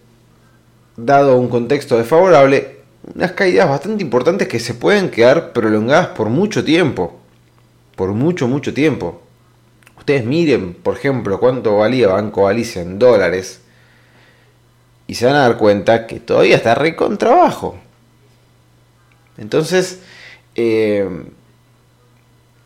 dado 0.98 1.38
un 1.38 1.48
contexto 1.48 1.96
desfavorable, 1.96 2.80
unas 3.14 3.34
caídas 3.34 3.70
bastante 3.70 4.04
importantes 4.04 4.48
que 4.48 4.60
se 4.60 4.74
pueden 4.74 5.12
quedar 5.12 5.54
prolongadas 5.54 6.08
por 6.08 6.30
mucho 6.30 6.64
tiempo. 6.64 7.20
Por 7.96 8.14
mucho, 8.14 8.48
mucho 8.48 8.74
tiempo. 8.74 9.22
Ustedes 9.96 10.26
miren, 10.26 10.74
por 10.74 10.98
ejemplo, 10.98 11.40
cuánto 11.40 11.78
valía 11.78 12.08
Banco 12.08 12.46
Galicia 12.46 12.82
en 12.82 12.98
dólares 12.98 13.62
y 15.08 15.16
se 15.16 15.26
van 15.26 15.36
a 15.36 15.42
dar 15.42 15.58
cuenta 15.58 16.08
que 16.08 16.20
todavía 16.20 16.56
está 16.56 16.76
re 16.76 16.96
con 16.96 17.18
trabajo. 17.18 17.78
Entonces, 19.38 20.00
eh, 20.56 21.08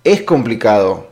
es 0.03 0.21
complicado 0.21 1.09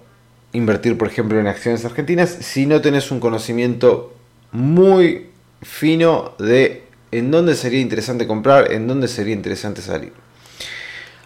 invertir, 0.53 0.97
por 0.97 1.07
ejemplo, 1.07 1.39
en 1.39 1.47
acciones 1.47 1.83
argentinas 1.85 2.29
si 2.29 2.65
no 2.65 2.81
tenés 2.81 3.11
un 3.11 3.19
conocimiento 3.19 4.13
muy 4.51 5.27
fino 5.61 6.33
de 6.39 6.83
en 7.11 7.31
dónde 7.31 7.55
sería 7.55 7.79
interesante 7.79 8.27
comprar, 8.27 8.71
en 8.71 8.87
dónde 8.87 9.07
sería 9.07 9.33
interesante 9.33 9.81
salir. 9.81 10.13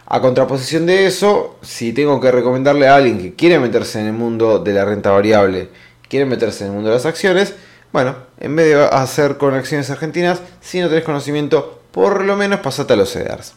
A 0.06 0.20
contraposición 0.20 0.86
de 0.86 1.06
eso, 1.06 1.58
si 1.62 1.94
tengo 1.94 2.20
que 2.20 2.32
recomendarle 2.32 2.88
a 2.88 2.96
alguien 2.96 3.18
que 3.18 3.34
quiere 3.34 3.60
meterse 3.60 4.00
en 4.00 4.08
el 4.08 4.14
mundo 4.14 4.60
de 4.60 4.74
la 4.74 4.84
renta 4.84 5.12
variable, 5.12 5.70
quiere 6.10 6.26
meterse 6.26 6.66
en 6.66 6.72
el 6.72 6.76
mundo 6.76 6.90
de 6.90 6.96
las 6.96 7.06
acciones, 7.06 7.56
bueno, 7.92 8.16
en 8.40 8.56
vez 8.56 8.68
de 8.68 8.84
hacer 8.84 9.38
con 9.38 9.54
acciones 9.54 9.90
argentinas, 9.90 10.42
si 10.62 10.80
no 10.80 10.90
tenés 10.90 11.04
conocimiento, 11.04 11.82
por 11.92 12.24
lo 12.24 12.38
menos 12.38 12.62
pasate 12.62 12.94
a 12.94 12.96
los 12.96 13.12
CEDARs. 13.12 13.54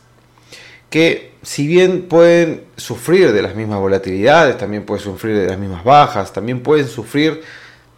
Que 0.90 1.34
si 1.42 1.66
bien 1.66 2.08
pueden 2.08 2.64
sufrir 2.76 3.32
de 3.32 3.42
las 3.42 3.54
mismas 3.54 3.78
volatilidades, 3.78 4.58
también 4.58 4.84
pueden 4.84 5.04
sufrir 5.04 5.36
de 5.36 5.46
las 5.46 5.58
mismas 5.58 5.84
bajas, 5.84 6.32
también 6.32 6.62
pueden 6.62 6.88
sufrir 6.88 7.42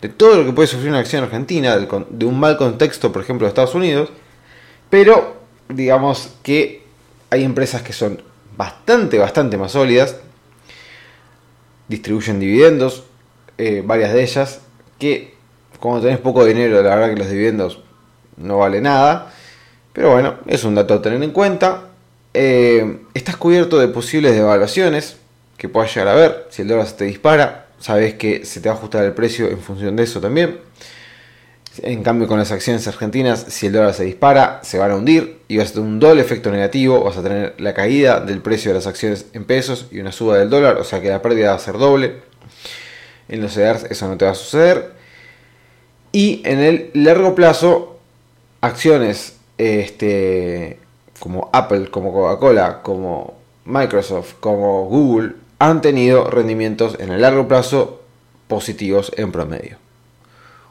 de 0.00 0.08
todo 0.08 0.36
lo 0.36 0.44
que 0.44 0.52
puede 0.52 0.68
sufrir 0.68 0.90
una 0.90 0.98
acción 0.98 1.24
argentina, 1.24 1.76
de 1.76 2.26
un 2.26 2.38
mal 2.38 2.56
contexto, 2.56 3.12
por 3.12 3.22
ejemplo, 3.22 3.46
de 3.46 3.48
Estados 3.48 3.74
Unidos, 3.74 4.10
pero 4.90 5.36
digamos 5.68 6.34
que 6.42 6.84
hay 7.30 7.44
empresas 7.44 7.82
que 7.82 7.92
son 7.92 8.22
bastante, 8.56 9.18
bastante 9.18 9.56
más 9.56 9.72
sólidas, 9.72 10.16
distribuyen 11.88 12.40
dividendos, 12.40 13.04
eh, 13.58 13.82
varias 13.84 14.12
de 14.12 14.22
ellas, 14.22 14.60
que 14.98 15.35
como 15.78 16.00
tenés 16.00 16.18
poco 16.18 16.44
dinero, 16.44 16.82
la 16.82 16.96
verdad 16.96 17.10
que 17.10 17.16
los 17.16 17.30
dividendos 17.30 17.80
no 18.36 18.58
vale 18.58 18.80
nada. 18.80 19.32
Pero 19.92 20.12
bueno, 20.12 20.34
es 20.46 20.64
un 20.64 20.74
dato 20.74 20.94
a 20.94 21.02
tener 21.02 21.22
en 21.22 21.30
cuenta. 21.30 21.88
Eh, 22.34 22.98
estás 23.14 23.36
cubierto 23.36 23.78
de 23.78 23.88
posibles 23.88 24.34
devaluaciones 24.34 25.16
que 25.56 25.68
puedas 25.68 25.94
llegar 25.94 26.08
a 26.08 26.14
ver. 26.14 26.46
Si 26.50 26.62
el 26.62 26.68
dólar 26.68 26.86
se 26.86 26.94
te 26.94 27.04
dispara, 27.04 27.66
sabes 27.80 28.14
que 28.14 28.44
se 28.44 28.60
te 28.60 28.68
va 28.68 28.74
a 28.74 28.78
ajustar 28.78 29.04
el 29.04 29.12
precio 29.12 29.48
en 29.48 29.58
función 29.58 29.96
de 29.96 30.02
eso 30.02 30.20
también. 30.20 30.58
En 31.82 32.02
cambio, 32.02 32.26
con 32.26 32.38
las 32.38 32.52
acciones 32.52 32.86
argentinas, 32.88 33.46
si 33.48 33.66
el 33.66 33.72
dólar 33.72 33.94
se 33.94 34.04
dispara, 34.04 34.60
se 34.62 34.78
van 34.78 34.90
a 34.90 34.96
hundir 34.96 35.38
y 35.48 35.58
vas 35.58 35.70
a 35.70 35.74
tener 35.74 35.88
un 35.88 35.98
doble 35.98 36.22
efecto 36.22 36.50
negativo. 36.50 37.02
Vas 37.02 37.16
a 37.16 37.22
tener 37.22 37.54
la 37.58 37.74
caída 37.74 38.20
del 38.20 38.40
precio 38.40 38.70
de 38.70 38.74
las 38.76 38.86
acciones 38.86 39.26
en 39.32 39.44
pesos 39.44 39.86
y 39.90 40.00
una 40.00 40.12
suba 40.12 40.38
del 40.38 40.50
dólar, 40.50 40.76
o 40.76 40.84
sea 40.84 41.00
que 41.00 41.08
la 41.08 41.22
pérdida 41.22 41.50
va 41.50 41.56
a 41.56 41.58
ser 41.58 41.78
doble. 41.78 42.16
En 43.28 43.40
los 43.40 43.54
CEDARs 43.54 43.84
eso 43.84 44.08
no 44.08 44.16
te 44.16 44.24
va 44.24 44.32
a 44.32 44.34
suceder. 44.34 44.92
Y 46.16 46.40
en 46.46 46.60
el 46.60 46.90
largo 46.94 47.34
plazo, 47.34 47.98
acciones 48.62 49.36
este, 49.58 50.78
como 51.20 51.50
Apple, 51.52 51.90
como 51.90 52.10
Coca-Cola, 52.10 52.80
como 52.82 53.34
Microsoft, 53.66 54.32
como 54.40 54.86
Google, 54.86 55.34
han 55.58 55.82
tenido 55.82 56.30
rendimientos 56.30 56.96
en 57.00 57.12
el 57.12 57.20
largo 57.20 57.46
plazo 57.46 58.00
positivos 58.48 59.12
en 59.18 59.30
promedio. 59.30 59.76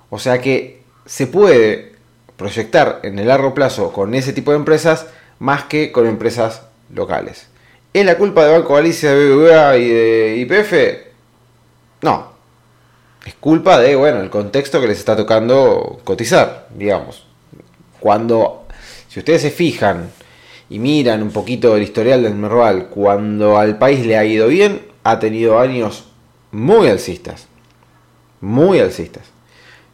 O 0.09 0.17
sea 0.17 0.41
que 0.41 0.81
se 1.05 1.27
puede 1.27 1.91
proyectar 2.37 3.01
en 3.03 3.19
el 3.19 3.27
largo 3.27 3.53
plazo 3.53 3.93
con 3.93 4.15
ese 4.15 4.33
tipo 4.33 4.49
de 4.49 4.57
empresas 4.57 5.05
más 5.37 5.65
que 5.65 5.91
con 5.91 6.07
empresas 6.07 6.63
locales. 6.91 7.49
¿Es 7.93 8.03
la 8.03 8.17
culpa 8.17 8.43
de 8.45 8.51
Banco 8.51 8.73
Galicia, 8.73 9.13
de 9.13 9.29
BBVA 9.29 9.77
y 9.77 9.89
de 9.89 10.37
IPF? 10.37 10.73
No, 12.01 12.34
es 13.25 13.33
culpa 13.33 13.79
de, 13.79 13.95
bueno, 13.95 14.21
el 14.21 14.29
contexto 14.29 14.79
que 14.79 14.87
les 14.87 14.99
está 14.99 15.15
tocando 15.15 15.99
cotizar, 16.03 16.67
digamos. 16.75 17.25
Cuando, 17.99 18.67
si 19.09 19.19
ustedes 19.19 19.41
se 19.41 19.51
fijan 19.51 20.11
y 20.69 20.77
miran 20.77 21.23
un 21.23 21.31
poquito 21.31 21.75
el 21.75 21.81
historial 21.81 22.21
del 22.21 22.35
Merval, 22.35 22.89
cuando 22.89 23.57
al 23.57 23.79
país 23.79 24.05
le 24.05 24.15
ha 24.17 24.25
ido 24.25 24.47
bien, 24.47 24.81
ha 25.03 25.19
tenido 25.19 25.59
años 25.59 26.05
muy 26.51 26.87
alcistas. 26.87 27.47
Muy 28.41 28.79
alcistas. 28.79 29.23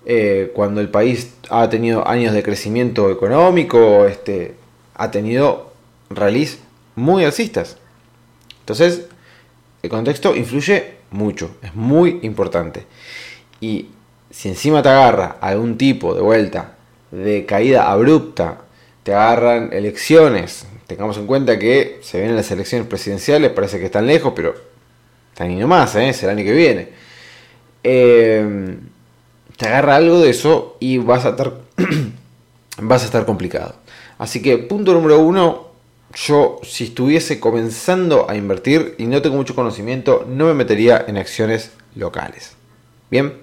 Eh, 0.06 0.52
cuando 0.54 0.82
el 0.82 0.90
país 0.90 1.34
ha 1.50 1.70
tenido 1.70 2.06
años 2.06 2.34
de 2.34 2.44
crecimiento 2.44 3.10
económico, 3.10 4.06
este, 4.08 4.56
ha 4.96 5.10
tenido 5.10 5.72
rallies 6.10 6.60
muy 6.96 7.24
alcistas. 7.24 7.78
Entonces, 8.60 9.06
el 9.84 9.90
contexto 9.90 10.36
influye 10.36 11.01
mucho, 11.12 11.56
es 11.62 11.76
muy 11.76 12.20
importante. 12.24 12.86
Y 13.60 13.90
si 14.30 14.50
encima 14.50 14.82
te 14.82 14.90
agarra 14.90 15.38
algún 15.42 15.78
tipo 15.78 16.16
de 16.16 16.22
vuelta 16.22 16.76
de 17.12 17.46
caída 17.46 17.92
abrupta, 17.92 18.62
te 19.04 19.14
agarran 19.14 19.70
elecciones, 19.74 20.66
tengamos 20.88 21.18
en 21.18 21.28
cuenta 21.28 21.60
que 21.60 22.00
se 22.02 22.20
vienen 22.20 22.36
las 22.36 22.50
elecciones 22.52 22.88
presidenciales, 22.88 23.52
parece 23.52 23.80
que 23.80 23.86
están 23.86 24.08
lejos, 24.08 24.34
pero 24.36 24.56
están 25.32 25.52
y 25.52 25.56
nomás, 25.56 25.96
¿eh? 25.96 26.10
es 26.10 26.24
el 26.24 26.30
año 26.30 26.44
que 26.44 26.54
viene. 26.54 26.90
Eh, 27.84 28.78
te 29.58 29.68
agarra 29.68 29.96
algo 29.96 30.20
de 30.20 30.30
eso 30.30 30.78
y 30.80 30.98
vas 30.98 31.26
a 31.26 31.30
estar, 31.30 31.54
vas 32.80 33.04
a 33.04 33.06
estar 33.06 33.26
complicado. 33.26 33.76
Así 34.18 34.42
que 34.42 34.58
punto 34.58 34.94
número 34.94 35.20
uno, 35.20 35.71
yo 36.14 36.60
si 36.64 36.86
estuviese 36.86 37.40
comenzando 37.40 38.30
a 38.30 38.36
invertir 38.36 38.96
y 38.98 39.06
no 39.06 39.22
tengo 39.22 39.36
mucho 39.36 39.56
conocimiento, 39.56 40.26
no 40.28 40.46
me 40.46 40.54
metería 40.54 41.06
en 41.08 41.18
acciones 41.18 41.72
locales. 41.96 42.56
Bien. 43.10 43.34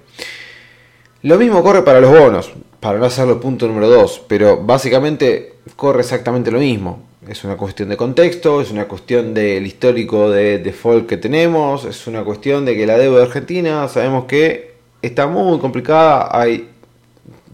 Lo 1.21 1.37
mismo 1.37 1.61
corre 1.63 1.83
para 1.83 1.99
los 1.99 2.17
bonos, 2.17 2.51
para 2.79 2.97
no 2.97 3.05
hacerlo 3.05 3.41
punto 3.41 3.67
número 3.67 3.89
2, 3.89 4.23
pero 4.27 4.57
básicamente 4.57 5.55
corre 5.75 6.01
exactamente 6.01 6.49
lo 6.49 6.59
mismo. 6.59 7.03
Es 7.27 7.43
una 7.43 7.57
cuestión 7.57 7.89
de 7.89 7.97
contexto, 7.97 8.61
es 8.61 8.71
una 8.71 8.85
cuestión 8.85 9.33
del 9.33 9.67
histórico 9.67 10.31
de 10.31 10.59
default 10.59 11.07
que 11.07 11.17
tenemos, 11.17 11.83
es 11.83 12.07
una 12.07 12.23
cuestión 12.23 12.63
de 12.63 12.75
que 12.75 12.87
la 12.87 12.97
deuda 12.97 13.19
de 13.19 13.25
Argentina 13.25 13.87
sabemos 13.89 14.25
que 14.25 14.75
está 15.01 15.27
muy 15.27 15.59
complicada, 15.59 16.29
hay, 16.31 16.69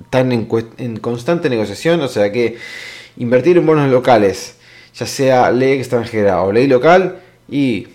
están 0.04 0.32
en, 0.32 0.48
en 0.78 0.98
constante 0.98 1.50
negociación, 1.50 2.02
o 2.02 2.08
sea 2.08 2.32
que 2.32 2.58
invertir 3.18 3.58
en 3.58 3.66
bonos 3.66 3.90
locales, 3.90 4.58
ya 4.96 5.06
sea 5.06 5.52
ley 5.52 5.78
extranjera 5.80 6.42
o 6.42 6.52
ley 6.52 6.68
local, 6.68 7.20
y 7.50 7.88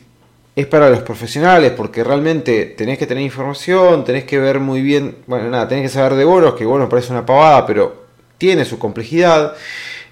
es 0.54 0.66
para 0.66 0.90
los 0.90 1.00
profesionales 1.00 1.72
porque 1.76 2.04
realmente 2.04 2.66
tenés 2.66 2.98
que 2.98 3.06
tener 3.06 3.24
información, 3.24 4.04
tenés 4.04 4.24
que 4.24 4.38
ver 4.38 4.60
muy 4.60 4.82
bien, 4.82 5.16
bueno, 5.26 5.48
nada, 5.48 5.68
tenés 5.68 5.84
que 5.84 5.88
saber 5.88 6.14
de 6.14 6.24
bonos, 6.24 6.54
que 6.54 6.64
bonos 6.64 6.88
parece 6.88 7.12
una 7.12 7.24
pavada, 7.24 7.66
pero 7.66 8.04
tiene 8.38 8.64
su 8.64 8.78
complejidad. 8.78 9.54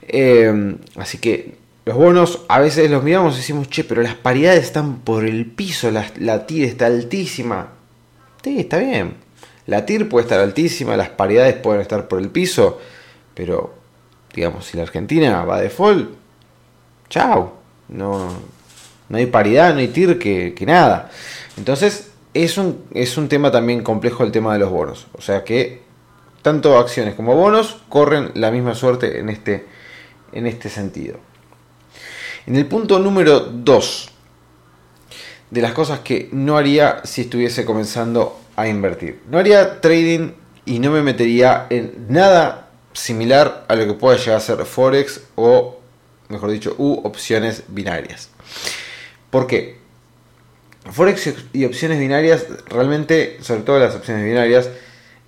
Eh, 0.06 0.76
así 0.96 1.18
que 1.18 1.56
los 1.84 1.96
bonos 1.96 2.44
a 2.48 2.60
veces 2.60 2.90
los 2.90 3.02
miramos 3.02 3.34
y 3.34 3.38
decimos, 3.38 3.68
che, 3.68 3.84
pero 3.84 4.02
las 4.02 4.14
paridades 4.14 4.64
están 4.64 5.00
por 5.00 5.24
el 5.24 5.46
piso, 5.46 5.90
la, 5.90 6.06
la 6.18 6.46
TIR 6.46 6.64
está 6.64 6.86
altísima. 6.86 7.72
Sí, 8.42 8.60
está 8.60 8.78
bien. 8.78 9.14
La 9.66 9.84
TIR 9.84 10.08
puede 10.08 10.24
estar 10.24 10.40
altísima, 10.40 10.96
las 10.96 11.10
paridades 11.10 11.54
pueden 11.56 11.82
estar 11.82 12.08
por 12.08 12.20
el 12.20 12.30
piso, 12.30 12.78
pero 13.34 13.74
digamos, 14.34 14.66
si 14.66 14.76
la 14.76 14.84
Argentina 14.84 15.44
va 15.44 15.56
a 15.56 15.60
default, 15.60 16.10
chao. 17.08 17.54
No, 17.88 18.28
no 19.08 19.16
hay 19.16 19.26
paridad, 19.26 19.72
no 19.72 19.80
hay 19.80 19.88
TIR 19.88 20.18
que, 20.18 20.54
nada. 20.66 21.10
Entonces, 21.56 22.10
es 22.34 22.58
un, 22.58 22.84
es 22.92 23.16
un 23.16 23.28
tema 23.28 23.50
también 23.50 23.82
complejo 23.82 24.24
el 24.24 24.32
tema 24.32 24.52
de 24.52 24.58
los 24.58 24.70
bonos. 24.70 25.06
O 25.14 25.22
sea 25.22 25.44
que 25.44 25.82
tanto 26.42 26.78
acciones 26.78 27.14
como 27.14 27.34
bonos 27.34 27.78
corren 27.88 28.30
la 28.34 28.50
misma 28.50 28.74
suerte 28.74 29.18
en 29.18 29.28
este, 29.28 29.66
en 30.32 30.46
este 30.46 30.68
sentido. 30.68 31.16
En 32.46 32.56
el 32.56 32.66
punto 32.66 32.98
número 32.98 33.40
2 33.40 34.10
de 35.50 35.62
las 35.62 35.72
cosas 35.72 36.00
que 36.00 36.28
no 36.32 36.56
haría 36.56 37.00
si 37.04 37.22
estuviese 37.22 37.64
comenzando 37.64 38.38
a 38.56 38.68
invertir. 38.68 39.20
No 39.30 39.38
haría 39.38 39.80
trading 39.80 40.32
y 40.64 40.78
no 40.78 40.90
me 40.90 41.02
metería 41.02 41.66
en 41.70 42.06
nada 42.08 42.68
similar 42.92 43.64
a 43.68 43.76
lo 43.76 43.86
que 43.86 43.94
pueda 43.94 44.16
llegar 44.18 44.36
a 44.36 44.40
ser 44.40 44.64
Forex 44.64 45.22
o 45.34 45.77
mejor 46.28 46.50
dicho, 46.50 46.74
u 46.78 47.00
opciones 47.04 47.64
binarias. 47.68 48.30
¿Por 49.30 49.46
qué? 49.46 49.78
Forex 50.90 51.34
y 51.52 51.64
opciones 51.64 51.98
binarias, 51.98 52.46
realmente, 52.66 53.38
sobre 53.42 53.62
todo 53.62 53.78
las 53.78 53.94
opciones 53.94 54.24
binarias, 54.24 54.70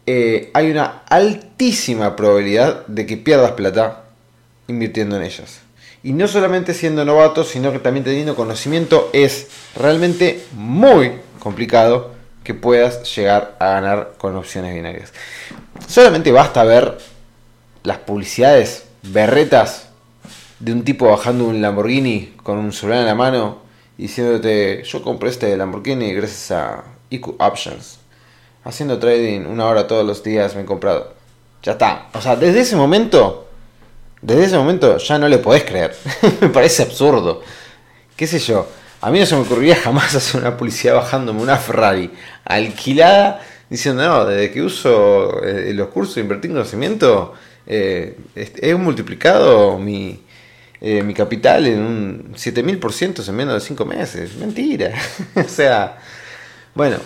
eh, 0.06 0.50
hay 0.54 0.70
una 0.70 1.02
altísima 1.08 2.16
probabilidad 2.16 2.86
de 2.86 3.06
que 3.06 3.16
pierdas 3.16 3.52
plata 3.52 4.04
invirtiendo 4.66 5.16
en 5.16 5.22
ellas. 5.22 5.60
Y 6.02 6.14
no 6.14 6.28
solamente 6.28 6.72
siendo 6.72 7.04
novato, 7.04 7.44
sino 7.44 7.72
que 7.72 7.78
también 7.78 8.04
teniendo 8.04 8.34
conocimiento, 8.34 9.10
es 9.12 9.48
realmente 9.76 10.42
muy 10.52 11.12
complicado 11.38 12.12
que 12.42 12.54
puedas 12.54 13.14
llegar 13.14 13.56
a 13.58 13.66
ganar 13.72 14.14
con 14.16 14.34
opciones 14.36 14.74
binarias. 14.74 15.12
Solamente 15.86 16.32
basta 16.32 16.64
ver 16.64 16.96
las 17.82 17.98
publicidades 17.98 18.84
berretas 19.02 19.89
de 20.60 20.72
un 20.72 20.84
tipo 20.84 21.08
bajando 21.08 21.46
un 21.46 21.60
Lamborghini 21.60 22.34
con 22.42 22.58
un 22.58 22.72
celular 22.72 23.00
en 23.00 23.06
la 23.06 23.14
mano 23.14 23.58
diciéndote 23.96 24.82
yo 24.84 25.02
compré 25.02 25.30
este 25.30 25.56
Lamborghini 25.56 26.12
gracias 26.12 26.50
a 26.52 26.84
IQ 27.08 27.34
Options. 27.38 27.98
Haciendo 28.62 28.98
trading 28.98 29.46
una 29.46 29.66
hora 29.66 29.86
todos 29.86 30.06
los 30.06 30.22
días 30.22 30.54
me 30.54 30.62
he 30.62 30.64
comprado. 30.64 31.14
Ya 31.62 31.72
está. 31.72 32.08
O 32.12 32.20
sea, 32.20 32.36
desde 32.36 32.60
ese 32.60 32.76
momento, 32.76 33.48
desde 34.20 34.44
ese 34.44 34.58
momento 34.58 34.98
ya 34.98 35.18
no 35.18 35.28
le 35.28 35.38
podés 35.38 35.64
creer. 35.64 35.96
me 36.40 36.48
parece 36.48 36.82
absurdo. 36.82 37.42
¿Qué 38.14 38.26
sé 38.26 38.38
yo? 38.38 38.66
A 39.00 39.10
mí 39.10 39.18
no 39.18 39.24
se 39.24 39.34
me 39.34 39.42
ocurriría 39.42 39.76
jamás 39.76 40.14
hacer 40.14 40.42
una 40.42 40.56
publicidad 40.58 40.94
bajándome 40.94 41.40
una 41.40 41.56
Ferrari 41.56 42.10
alquilada 42.44 43.40
diciendo, 43.70 44.02
no, 44.02 44.26
desde 44.26 44.50
que 44.50 44.60
uso 44.62 45.42
eh, 45.42 45.72
los 45.72 45.88
cursos 45.88 46.16
de 46.16 46.22
invertir 46.22 46.50
en 46.50 46.56
conocimiento, 46.56 47.34
eh, 47.66 48.18
he 48.34 48.74
multiplicado 48.74 49.78
mi, 49.78 50.20
eh, 50.80 51.02
mi 51.02 51.12
capital 51.12 51.66
en 51.66 51.80
un 51.80 52.32
7000% 52.34 53.28
en 53.28 53.34
menos 53.34 53.54
de 53.54 53.60
5 53.60 53.84
meses. 53.84 54.36
Mentira. 54.36 54.92
o 55.34 55.48
sea, 55.48 55.98
bueno, 56.74 56.96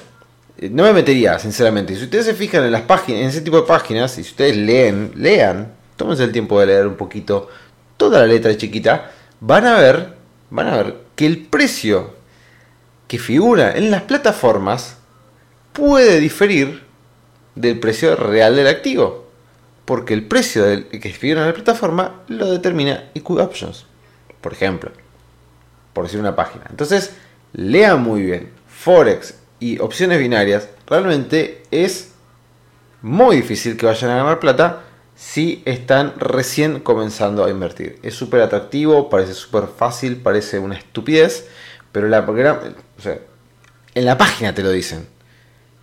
no 0.70 0.84
me 0.84 0.92
metería, 0.92 1.38
sinceramente. 1.38 1.96
Si 1.96 2.04
ustedes 2.04 2.26
se 2.26 2.34
fijan 2.34 2.64
en 2.64 2.72
las 2.72 2.82
páginas, 2.82 3.22
en 3.22 3.28
ese 3.28 3.40
tipo 3.40 3.56
de 3.56 3.66
páginas, 3.66 4.16
y 4.18 4.24
si 4.24 4.30
ustedes 4.30 4.56
leen, 4.56 5.12
lean, 5.16 5.72
tómense 5.96 6.24
el 6.24 6.32
tiempo 6.32 6.60
de 6.60 6.66
leer 6.66 6.86
un 6.86 6.96
poquito 6.96 7.48
toda 7.96 8.20
la 8.20 8.26
letra 8.26 8.56
chiquita, 8.56 9.10
van 9.40 9.66
a 9.66 9.78
ver, 9.78 10.14
van 10.50 10.68
a 10.68 10.76
ver 10.76 10.96
que 11.16 11.26
el 11.26 11.38
precio 11.38 12.14
que 13.08 13.18
figura 13.18 13.72
en 13.76 13.90
las 13.90 14.02
plataformas 14.02 14.98
puede 15.72 16.20
diferir 16.20 16.84
del 17.54 17.78
precio 17.78 18.16
real 18.16 18.56
del 18.56 18.68
activo. 18.68 19.23
Porque 19.84 20.14
el 20.14 20.26
precio 20.26 20.64
del 20.64 20.86
que 20.88 21.10
figura 21.10 21.42
en 21.42 21.48
la 21.48 21.54
plataforma 21.54 22.22
lo 22.28 22.50
determina 22.50 23.10
IQ 23.14 23.30
Options. 23.30 23.86
Por 24.40 24.52
ejemplo. 24.52 24.92
Por 25.92 26.04
decir 26.04 26.20
una 26.20 26.36
página. 26.36 26.64
Entonces, 26.70 27.14
lea 27.52 27.96
muy 27.96 28.22
bien. 28.22 28.50
Forex 28.66 29.38
y 29.60 29.78
opciones 29.78 30.18
binarias 30.18 30.68
realmente 30.86 31.62
es 31.70 32.12
muy 33.02 33.36
difícil 33.36 33.76
que 33.76 33.86
vayan 33.86 34.10
a 34.10 34.16
ganar 34.16 34.40
plata 34.40 34.82
si 35.14 35.62
están 35.64 36.14
recién 36.18 36.80
comenzando 36.80 37.44
a 37.44 37.50
invertir. 37.50 37.98
Es 38.02 38.14
súper 38.14 38.40
atractivo, 38.40 39.08
parece 39.08 39.34
súper 39.34 39.68
fácil, 39.68 40.16
parece 40.16 40.58
una 40.58 40.76
estupidez, 40.76 41.48
pero 41.92 42.08
la, 42.08 42.24
en 43.94 44.04
la 44.04 44.18
página 44.18 44.54
te 44.54 44.62
lo 44.62 44.70
dicen. 44.70 45.13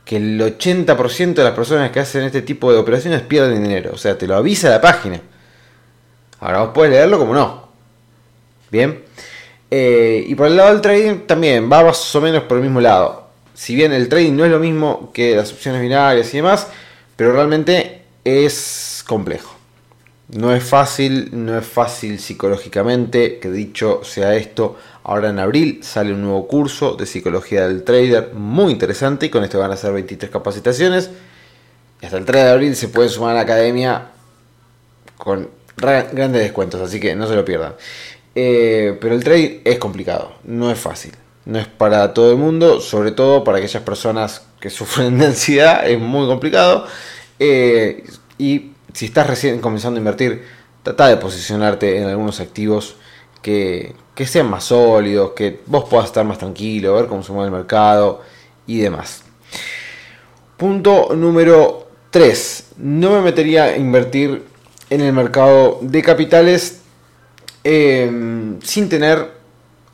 Que 0.06 0.18
el 0.18 0.42
80% 0.42 1.34
de 1.34 1.44
las 1.44 1.54
personas 1.54 1.92
que 1.92 2.00
hacen 2.00 2.24
este 2.24 2.42
tipo 2.42 2.72
de 2.72 2.80
operaciones 2.80 3.22
pierden 3.22 3.64
dinero. 3.64 3.92
O 3.94 3.98
sea, 3.98 4.18
te 4.18 4.28
lo 4.28 4.36
avisa 4.36 4.70
la 4.70 4.82
página. 4.82 5.22
Ahora 6.40 6.62
vos 6.62 6.72
puedes 6.74 6.92
leerlo 6.92 7.20
como 7.20 7.34
no. 7.34 7.70
Bien. 8.72 9.04
Eh, 9.70 10.26
y 10.28 10.36
por 10.36 10.48
el 10.48 10.58
lado 10.58 10.72
del 10.72 10.82
trading 10.82 11.20
también 11.28 11.72
va 11.72 11.84
más 11.84 12.16
o 12.16 12.22
menos 12.22 12.44
por 12.44 12.58
el 12.58 12.64
mismo 12.64 12.82
lado. 12.82 13.30
Si 13.54 13.76
bien 13.76 13.94
el 13.94 14.10
trading 14.10 14.34
no 14.34 14.44
es 14.44 14.52
lo 14.52 14.60
mismo 14.60 15.12
que 15.14 15.36
las 15.36 15.52
opciones 15.52 15.82
binarias 15.82 16.34
y 16.34 16.38
demás, 16.38 16.68
pero 17.16 17.32
realmente 17.32 18.02
es 18.24 19.04
complejo. 19.08 19.61
No 20.32 20.54
es 20.54 20.64
fácil, 20.64 21.30
no 21.34 21.58
es 21.58 21.66
fácil 21.66 22.18
psicológicamente, 22.18 23.38
que 23.40 23.52
dicho 23.52 24.02
sea 24.04 24.36
esto, 24.36 24.78
ahora 25.04 25.30
en 25.30 25.40
abril 25.40 25.84
sale 25.84 26.14
un 26.14 26.22
nuevo 26.22 26.48
curso 26.48 26.96
de 26.96 27.06
psicología 27.06 27.68
del 27.68 27.84
trader 27.84 28.34
muy 28.34 28.72
interesante 28.72 29.26
y 29.26 29.30
con 29.30 29.44
esto 29.44 29.60
van 29.60 29.72
a 29.72 29.78
ser 29.78 29.92
23 29.92 30.32
capacitaciones. 30.32 31.10
Y 32.02 32.06
hasta 32.06 32.18
el 32.18 32.26
3 32.26 32.46
de 32.46 32.50
abril 32.50 32.76
se 32.78 32.88
puede 32.88 33.10
sumar 33.10 33.32
a 33.32 33.34
la 33.36 33.42
academia 33.42 34.08
con 35.18 35.50
grandes 35.76 36.42
descuentos, 36.42 36.80
así 36.80 37.00
que 37.00 37.14
no 37.14 37.28
se 37.28 37.36
lo 37.36 37.44
pierdan. 37.44 37.74
Eh, 38.34 38.98
pero 39.02 39.16
el 39.16 39.24
trading 39.24 39.60
es 39.66 39.80
complicado, 39.80 40.36
no 40.46 40.72
es 40.72 40.80
fácil. 40.80 41.12
No 41.44 41.60
es 41.60 41.68
para 41.68 42.14
todo 42.14 42.32
el 42.32 42.38
mundo, 42.38 42.80
sobre 42.80 43.12
todo 43.12 43.44
para 43.44 43.58
aquellas 43.58 43.84
personas 43.84 44.44
que 44.62 44.70
sufren 44.70 45.18
de 45.18 45.26
ansiedad, 45.26 45.86
es 45.90 46.00
muy 46.00 46.26
complicado. 46.28 46.88
Eh, 47.38 48.06
y 48.38 48.71
si 48.94 49.06
estás 49.06 49.28
recién 49.28 49.60
comenzando 49.60 49.98
a 49.98 50.02
invertir, 50.02 50.44
trata 50.84 51.08
de 51.08 51.18
posicionarte 51.18 51.98
en 51.98 52.08
algunos 52.08 52.40
activos 52.40 52.96
que, 53.42 53.96
sean 54.26 54.50
más 54.50 54.66
sólidos, 54.66 55.32
que 55.32 55.62
vos 55.66 55.86
puedas 55.90 56.08
estar 56.08 56.24
más 56.26 56.38
tranquilo, 56.38 56.96
ver 56.96 57.08
cómo 57.08 57.24
se 57.24 57.32
mueve 57.32 57.48
el 57.48 57.56
mercado 57.58 58.22
y 58.68 58.80
demás. 58.80 59.24
Punto 60.58 61.16
número 61.16 61.88
3. 62.12 62.66
No 62.78 63.12
me 63.12 63.22
metería 63.22 63.64
a 63.64 63.78
invertir 63.78 64.44
en 64.92 65.02
el 65.02 65.14
mercado 65.14 65.80
de 65.82 66.04
capitales 66.04 66.82
em, 67.64 68.60
sin 68.62 68.90
tener 68.90 69.32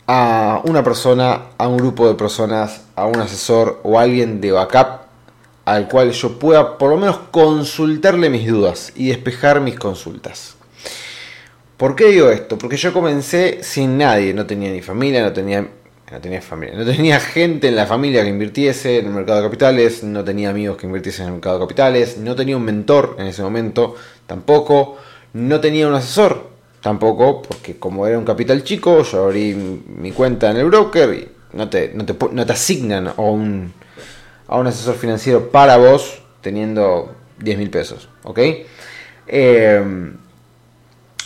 a 0.07 0.61
una 0.65 0.83
persona, 0.83 1.51
a 1.57 1.67
un 1.67 1.77
grupo 1.77 2.07
de 2.07 2.15
personas, 2.15 2.81
a 2.95 3.05
un 3.05 3.19
asesor 3.19 3.79
o 3.83 3.97
alguien 3.97 4.41
de 4.41 4.51
backup 4.51 5.06
al 5.67 5.89
cual 5.89 6.13
yo 6.13 6.39
pueda 6.39 6.77
por 6.77 6.91
lo 6.91 6.95
menos 6.95 7.17
consultarle 7.29 8.29
mis 8.29 8.47
dudas 8.47 8.93
y 8.95 9.09
despejar 9.09 9.59
mis 9.59 9.77
consultas. 9.77 10.55
¿Por 11.75 11.93
qué 11.93 12.05
digo 12.05 12.29
esto? 12.29 12.57
Porque 12.57 12.77
yo 12.77 12.93
comencé 12.93 13.61
sin 13.63 13.97
nadie, 13.97 14.33
no 14.33 14.45
tenía 14.45 14.71
ni 14.71 14.81
familia, 14.81 15.21
no 15.21 15.33
tenía, 15.33 15.67
no 16.09 16.21
tenía 16.21 16.41
familia, 16.41 16.77
no 16.77 16.85
tenía 16.85 17.19
gente 17.19 17.67
en 17.67 17.75
la 17.75 17.85
familia 17.85 18.23
que 18.23 18.29
invirtiese 18.29 18.99
en 18.99 19.07
el 19.07 19.11
mercado 19.11 19.39
de 19.39 19.47
capitales, 19.47 20.05
no 20.05 20.23
tenía 20.23 20.51
amigos 20.51 20.77
que 20.77 20.85
invirtiesen 20.85 21.23
en 21.23 21.27
el 21.27 21.33
mercado 21.33 21.59
de 21.59 21.65
capitales, 21.65 22.17
no 22.17 22.33
tenía 22.33 22.55
un 22.55 22.63
mentor 22.63 23.17
en 23.19 23.27
ese 23.27 23.41
momento 23.41 23.95
tampoco, 24.25 24.95
no 25.33 25.59
tenía 25.59 25.89
un 25.89 25.95
asesor 25.95 26.49
tampoco, 26.79 27.41
porque 27.41 27.77
como 27.77 28.07
era 28.07 28.17
un 28.17 28.23
capital 28.23 28.63
chico, 28.63 29.03
yo 29.03 29.25
abrí 29.25 29.53
mi 29.53 30.13
cuenta 30.13 30.49
en 30.49 30.55
el 30.55 30.65
broker 30.67 31.13
y 31.13 31.57
no 31.57 31.67
te, 31.67 31.91
no 31.93 32.05
te, 32.05 32.15
no 32.31 32.45
te 32.45 32.53
asignan 32.53 33.11
o 33.17 33.31
un 33.31 33.73
a 34.47 34.57
un 34.57 34.67
asesor 34.67 34.95
financiero 34.95 35.49
para 35.49 35.77
vos 35.77 36.21
teniendo 36.41 37.13
10 37.39 37.57
mil 37.57 37.69
pesos. 37.69 38.09
¿Ok? 38.23 38.39
Eh, 39.27 40.13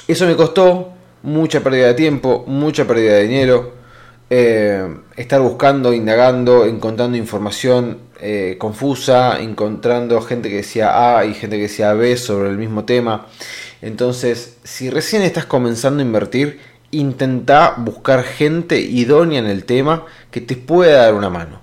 eso 0.07 0.25
me 0.25 0.35
costó 0.35 0.93
mucha 1.23 1.61
pérdida 1.61 1.87
de 1.87 1.93
tiempo, 1.93 2.43
mucha 2.47 2.85
pérdida 2.85 3.13
de 3.13 3.23
dinero. 3.23 3.81
Eh, 4.29 4.87
estar 5.17 5.41
buscando, 5.41 5.93
indagando, 5.93 6.65
encontrando 6.65 7.17
información 7.17 7.97
eh, 8.21 8.55
confusa, 8.57 9.41
encontrando 9.41 10.21
gente 10.21 10.49
que 10.49 10.57
decía 10.57 11.17
A 11.17 11.25
y 11.25 11.33
gente 11.33 11.57
que 11.57 11.63
decía 11.63 11.93
B 11.93 12.15
sobre 12.17 12.49
el 12.49 12.57
mismo 12.57 12.85
tema. 12.85 13.27
Entonces, 13.81 14.57
si 14.63 14.89
recién 14.89 15.21
estás 15.23 15.45
comenzando 15.45 16.01
a 16.01 16.05
invertir, 16.05 16.59
intenta 16.91 17.75
buscar 17.77 18.23
gente 18.23 18.79
idónea 18.79 19.39
en 19.39 19.47
el 19.47 19.65
tema 19.65 20.05
que 20.29 20.39
te 20.41 20.55
pueda 20.55 21.03
dar 21.03 21.13
una 21.13 21.29
mano 21.29 21.60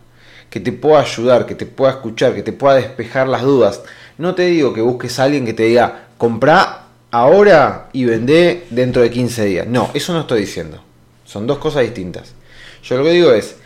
que 0.58 0.64
te 0.64 0.72
pueda 0.72 1.00
ayudar, 1.00 1.46
que 1.46 1.54
te 1.54 1.66
pueda 1.66 1.92
escuchar, 1.92 2.34
que 2.34 2.42
te 2.42 2.52
pueda 2.52 2.74
despejar 2.74 3.28
las 3.28 3.42
dudas. 3.42 3.82
No 4.16 4.34
te 4.34 4.46
digo 4.46 4.74
que 4.74 4.80
busques 4.80 5.18
a 5.18 5.24
alguien 5.24 5.46
que 5.46 5.52
te 5.52 5.64
diga, 5.64 6.08
comprá 6.18 6.86
ahora 7.12 7.88
y 7.92 8.04
vendé 8.04 8.66
dentro 8.70 9.02
de 9.02 9.10
15 9.10 9.44
días. 9.44 9.66
No, 9.68 9.90
eso 9.94 10.12
no 10.12 10.20
estoy 10.20 10.40
diciendo. 10.40 10.82
Son 11.24 11.46
dos 11.46 11.58
cosas 11.58 11.82
distintas. 11.82 12.34
Yo 12.82 12.96
lo 12.96 13.04
que 13.04 13.12
digo 13.12 13.30
es, 13.30 13.56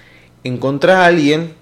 encontrar 0.45 0.99
a 0.99 1.07
alguien, 1.07 1.55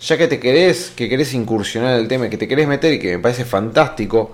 ya 0.00 0.18
que 0.18 0.28
te 0.28 0.38
querés, 0.38 0.92
que 0.94 1.08
querés 1.08 1.32
incursionar 1.32 1.94
en 1.94 2.00
el 2.00 2.08
tema, 2.08 2.28
que 2.28 2.36
te 2.36 2.46
querés 2.46 2.68
meter 2.68 2.92
y 2.92 2.98
que 2.98 3.16
me 3.16 3.22
parece 3.22 3.46
fantástico, 3.46 4.32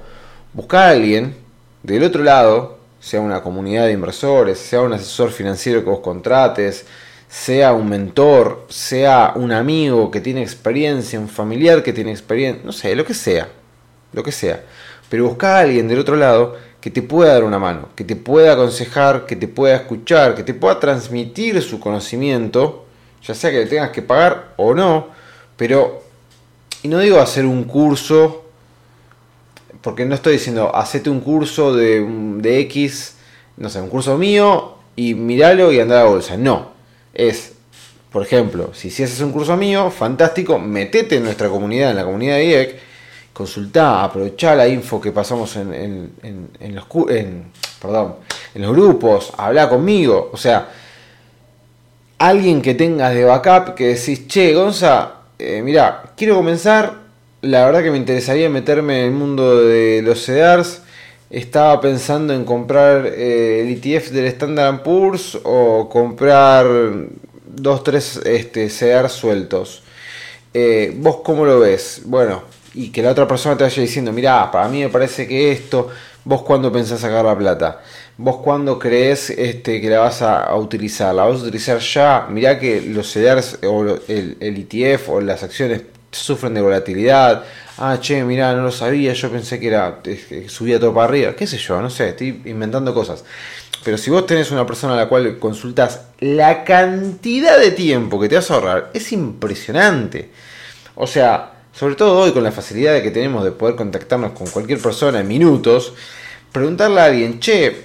buscar 0.53 0.89
a 0.89 0.91
alguien 0.91 1.37
del 1.85 2.03
otro 2.03 2.25
lado, 2.25 2.79
sea 2.99 3.21
una 3.21 3.41
comunidad 3.41 3.87
de 3.87 3.93
inversores, 3.93 4.59
sea 4.59 4.81
un 4.81 4.93
asesor 4.93 5.31
financiero 5.31 5.85
que 5.85 5.91
vos 5.91 6.01
contrates, 6.01 6.87
sea 7.31 7.73
un 7.73 7.89
mentor, 7.89 8.67
sea 8.69 9.35
un 9.37 9.53
amigo 9.53 10.11
que 10.11 10.21
tiene 10.21 10.43
experiencia, 10.43 11.19
un 11.21 11.29
familiar 11.29 11.85
que 11.85 11.93
tiene 11.93 12.11
experiencia, 12.11 12.65
no 12.65 12.73
sé, 12.73 12.97
lo 12.97 13.05
que 13.05 13.15
sea, 13.15 13.49
lo 14.13 14.25
que 14.25 14.33
sea. 14.33 14.65
Pero 15.09 15.29
busca 15.29 15.57
a 15.57 15.61
alguien 15.61 15.87
del 15.87 16.01
otro 16.01 16.17
lado 16.17 16.57
que 16.81 16.91
te 16.91 17.03
pueda 17.03 17.35
dar 17.35 17.45
una 17.45 17.61
mano, 17.61 17.91
que 17.95 18.03
te 18.03 18.17
pueda 18.17 18.55
aconsejar, 18.55 19.27
que 19.27 19.37
te 19.37 19.47
pueda 19.47 19.77
escuchar, 19.77 20.35
que 20.35 20.43
te 20.43 20.55
pueda 20.55 20.81
transmitir 20.81 21.63
su 21.63 21.79
conocimiento, 21.79 22.87
ya 23.23 23.35
sea 23.35 23.53
que 23.53 23.59
le 23.59 23.67
tengas 23.67 23.91
que 23.91 24.03
pagar 24.03 24.55
o 24.57 24.75
no, 24.75 25.09
pero, 25.57 26.03
y 26.83 26.89
no 26.89 26.99
digo 26.99 27.21
hacer 27.21 27.47
un 27.47 27.63
curso, 27.63 28.45
porque 29.83 30.05
no 30.05 30.17
estoy 30.17 30.33
diciendo, 30.33 30.75
hacete 30.75 31.11
un 31.11 31.21
curso 31.21 31.77
de, 31.77 32.05
de 32.39 32.59
X, 32.61 33.15
no 33.57 33.69
sé, 33.69 33.81
un 33.81 33.89
curso 33.89 34.19
mío 34.19 34.75
y 34.97 35.15
miralo 35.15 35.71
y 35.71 35.79
anda 35.79 36.01
a 36.01 36.05
la 36.05 36.11
bolsa. 36.11 36.37
No, 36.37 36.80
es, 37.15 37.53
por 38.11 38.23
ejemplo, 38.23 38.71
si, 38.75 38.91
si 38.91 39.03
haces 39.03 39.21
un 39.21 39.33
curso 39.33 39.57
mío, 39.57 39.91
fantástico, 39.91 40.59
metete 40.59 41.17
en 41.17 41.25
nuestra 41.25 41.49
comunidad, 41.49 41.91
en 41.91 41.97
la 41.97 42.05
comunidad 42.05 42.37
de 42.37 42.45
IEC, 42.45 42.79
consultá, 43.33 44.03
aprovechá 44.05 44.55
la 44.55 44.69
info 44.69 45.01
que 45.01 45.13
pasamos 45.13 45.57
en, 45.57 45.73
en, 46.23 46.75
los, 46.75 46.85
en 47.07 48.63
los 48.63 48.73
grupos, 48.73 49.33
habla 49.37 49.69
conmigo, 49.69 50.31
o 50.33 50.37
sea, 50.37 50.69
alguien 52.19 52.61
que 52.61 52.75
tengas 52.75 53.15
de 53.15 53.25
backup 53.25 53.75
que 53.75 53.95
decís, 53.95 54.29
che, 54.29 54.53
Gonza, 54.53 55.13
eh, 55.39 55.63
mira, 55.63 56.13
quiero 56.17 56.37
comenzar, 56.37 57.01
la 57.41 57.65
verdad 57.65 57.83
que 57.83 57.91
me 57.91 57.97
interesaría 57.97 58.51
meterme 58.51 59.01
en 59.01 59.07
el 59.07 59.13
mundo 59.13 59.63
de 59.63 60.03
los 60.03 60.27
CEDARs, 60.27 60.83
estaba 61.31 61.81
pensando 61.81 62.35
en 62.35 62.45
comprar 62.45 63.07
eh, 63.07 63.61
el 63.63 63.71
ETF 63.71 64.11
del 64.11 64.27
Standard 64.27 64.83
Poor's 64.83 65.39
o 65.45 65.89
comprar 65.89 66.67
dos, 67.47 67.85
tres 67.85 68.21
este, 68.25 68.69
sueltos. 69.09 69.83
Eh, 70.53 70.93
¿Vos 70.97 71.19
cómo 71.23 71.45
lo 71.45 71.61
ves? 71.61 72.03
Bueno, 72.05 72.43
y 72.75 72.91
que 72.91 73.03
la 73.03 73.11
otra 73.11 73.29
persona 73.29 73.57
te 73.57 73.65
vaya 73.65 73.83
diciendo, 73.83 74.13
mira, 74.13 74.51
para 74.51 74.69
mí 74.69 74.81
me 74.81 74.89
parece 74.89 75.27
que 75.27 75.53
esto, 75.53 75.89
vos 76.25 76.43
cuándo 76.43 76.73
pensás 76.73 77.01
sacar 77.01 77.25
la 77.25 77.37
plata, 77.37 77.81
vos 78.17 78.39
cuándo 78.39 78.79
crees 78.79 79.31
este, 79.31 79.81
que 79.81 79.89
la 79.89 80.01
vas 80.01 80.23
a, 80.23 80.55
utilizar, 80.57 81.15
la 81.15 81.25
vas 81.25 81.41
a 81.41 81.43
utilizar 81.45 81.79
ya, 81.79 82.27
mirá 82.29 82.59
que 82.59 82.81
los 82.81 83.13
CDRs 83.13 83.59
o 83.65 83.85
el, 84.09 84.37
ETF 84.41 85.09
o 85.11 85.21
las 85.21 85.43
acciones 85.43 85.83
sufren 86.11 86.55
de 86.55 86.61
volatilidad, 86.61 87.45
ah, 87.79 87.99
che, 88.01 88.25
mirá, 88.25 88.55
no 88.55 88.63
lo 88.63 88.73
sabía, 88.73 89.13
yo 89.13 89.31
pensé 89.31 89.61
que 89.61 89.69
era, 89.69 90.01
que 90.03 90.49
subía 90.49 90.81
todo 90.81 90.93
para 90.93 91.09
arriba, 91.09 91.37
qué 91.37 91.47
sé 91.47 91.59
yo, 91.59 91.81
no 91.81 91.91
sé, 91.91 92.11
estoy 92.11 92.43
inventando 92.47 92.93
cosas. 92.93 93.25
Pero 93.85 93.97
si 93.97 94.11
vos 94.11 94.27
tenés 94.27 94.51
una 94.51 94.67
persona 94.67 94.93
a 94.93 94.97
la 94.97 95.09
cual 95.09 95.39
consultas 95.39 96.03
la 96.19 96.65
cantidad 96.65 97.59
de 97.59 97.71
tiempo 97.71 98.21
que 98.21 98.29
te 98.29 98.35
vas 98.35 98.51
a 98.51 98.55
ahorrar, 98.55 98.91
es 98.93 99.11
impresionante. 99.13 100.31
O 100.97 101.07
sea, 101.07 101.53
sobre 101.73 101.95
todo 101.95 102.19
hoy 102.19 102.33
con 102.33 102.45
la 102.45 102.53
facilidad 102.53 103.01
que 103.03 103.11
tenemos 103.11 103.43
de 103.43 103.53
poder 103.53 103.77
contactarnos 103.77 104.33
con 104.33 104.49
cualquier 104.49 104.81
persona 104.81 105.21
en 105.21 105.29
minutos, 105.29 105.95
preguntarle 106.53 107.01
a 107.01 107.05
alguien, 107.05 107.41
che, 107.41 107.85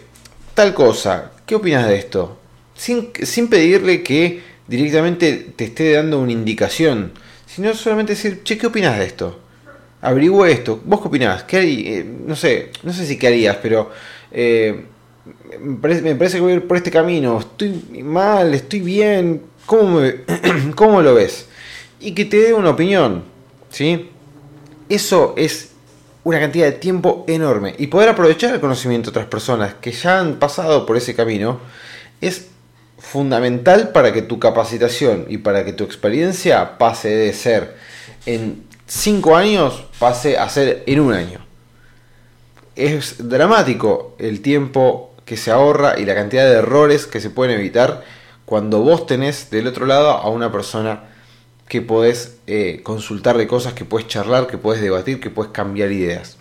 tal 0.54 0.74
cosa, 0.74 1.32
¿qué 1.46 1.56
opinas 1.56 1.88
de 1.88 1.96
esto? 1.96 2.38
Sin, 2.76 3.48
pedirle 3.48 4.04
que 4.04 4.44
directamente 4.68 5.54
te 5.56 5.66
esté 5.66 5.94
dando 5.94 6.20
una 6.20 6.34
indicación, 6.34 7.14
sino 7.56 7.74
solamente 7.74 8.12
decir, 8.12 8.44
che, 8.44 8.58
¿qué 8.58 8.68
opinas 8.68 9.00
de 9.00 9.06
esto? 9.06 9.39
Averigüe 10.02 10.52
esto, 10.52 10.82
¿vos 10.84 11.00
qué 11.00 11.08
opinás? 11.08 11.44
¿Qué 11.44 11.60
eh, 12.00 12.04
no 12.04 12.36
sé, 12.36 12.72
no 12.84 12.91
sé 12.91 13.06
si 13.06 13.18
qué 13.18 13.28
harías, 13.28 13.56
pero 13.62 13.91
eh, 14.30 14.84
me, 15.62 15.78
parece, 15.78 16.36
que 16.36 16.41
voy 16.41 16.52
a 16.52 16.56
ir 16.56 16.68
por 16.68 16.76
este 16.76 16.91
camino, 16.91 17.39
estoy 17.39 18.04
mal, 18.04 18.54
estoy 18.54 18.82
bien, 18.82 19.44
¿cómo, 19.65 20.02
¿cómo 20.76 21.02
lo 21.02 21.15
ves? 21.15 21.48
Y 22.02 22.12
que 22.12 22.26
te 22.26 22.41
dé 22.41 22.54
una 22.54 22.72
opinión, 22.72 23.24
¿sí? 23.70 24.10
Eso 24.89 25.34
es 25.38 25.72
una 26.26 26.41
cantidad 26.41 26.65
de 26.65 26.74
tiempo 26.74 27.24
enorme. 27.26 27.74
Y 27.78 27.88
poder 27.88 28.10
aprovechar 28.10 28.54
el 28.54 28.60
conocimiento 28.60 29.12
de 29.12 29.12
otras 29.12 29.28
personas 29.28 29.76
que 29.76 29.94
ya 29.94 30.20
han 30.20 30.39
pasado 30.39 30.86
por 30.86 30.98
ese 30.98 31.15
camino 31.15 31.62
es 32.20 32.50
fundamental 33.06 33.89
para 33.89 34.12
que 34.12 34.22
tu 34.22 34.39
capacitación 34.39 35.28
y 35.30 35.38
para 35.38 35.63
que 35.63 35.74
tu 35.74 35.84
experiencia 35.84 36.78
pase 36.78 37.10
de 37.10 37.34
ser 37.34 37.76
en 38.26 38.63
5 38.88 39.36
años, 39.36 39.86
pase 40.00 40.38
a 40.38 40.50
ser 40.50 40.84
en 40.88 41.00
un 41.00 41.13
año. 41.13 41.46
Es 42.76 43.30
dramático 43.30 44.15
el 44.18 44.41
tiempo 44.41 45.13
que 45.24 45.38
se 45.38 45.52
ahorra 45.52 46.00
y 46.00 46.06
la 46.06 46.15
cantidad 46.15 46.46
de 46.46 46.58
errores 46.58 47.06
que 47.06 47.22
se 47.22 47.30
pueden 47.30 47.58
evitar 47.58 48.04
cuando 48.46 48.82
vos 48.82 49.06
tenés 49.08 49.50
del 49.50 49.68
otro 49.68 49.86
lado 49.86 50.12
a 50.12 50.30
una 50.30 50.52
persona 50.52 51.04
que 51.68 51.82
podés 51.82 52.38
eh, 52.48 52.82
consultarle 52.84 53.48
cosas, 53.48 53.74
que 53.74 53.86
puedes 53.86 54.08
charlar, 54.08 54.48
que 54.48 54.58
puedes 54.58 54.82
debatir, 54.82 55.20
que 55.20 55.30
puedes 55.30 55.52
cambiar 55.52 55.91
ideas. 55.91 56.38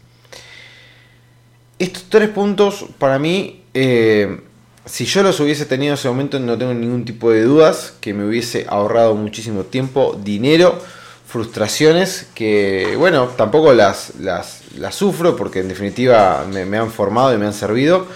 Estos 1.78 2.04
tres 2.08 2.28
puntos 2.28 2.86
para 2.98 3.18
mí, 3.18 3.64
eh, 3.74 4.40
si 4.86 5.06
yo 5.06 5.22
los 5.22 5.40
hubiese 5.40 5.66
tenido 5.66 5.92
en 5.92 5.98
ese 5.98 6.08
momento, 6.08 6.38
no 6.38 6.58
tengo 6.58 6.74
ningún 6.74 7.04
tipo 7.04 7.30
de 7.30 7.42
dudas, 7.42 7.94
que 8.00 8.12
me 8.12 8.26
hubiese 8.26 8.66
ahorrado 8.68 9.14
muchísimo 9.14 9.64
tiempo, 9.64 10.18
dinero, 10.22 10.78
frustraciones, 11.26 12.28
que 12.34 12.94
bueno, 12.98 13.28
tampoco 13.28 13.72
las, 13.72 14.12
las, 14.20 14.62
sufro 14.90 15.36
porque 15.36 15.60
en 15.60 15.68
definitiva 15.68 16.46
me, 16.52 16.64
me 16.66 16.76
han 16.76 16.90
formado 16.90 17.34
y 17.34 17.38
me 17.38 17.46
han 17.46 17.54
servido, 17.54 18.06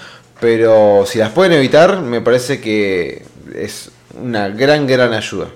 pero 0.41 1.05
si 1.07 1.19
las 1.19 1.31
pueden 1.31 1.53
evitar, 1.53 2.01
me 2.01 2.21
parece 2.21 2.61
que 2.61 3.25
es 3.57 3.91
una 4.21 4.49
gran, 4.49 4.87
gran 4.87 5.13
ayuda. 5.13 5.49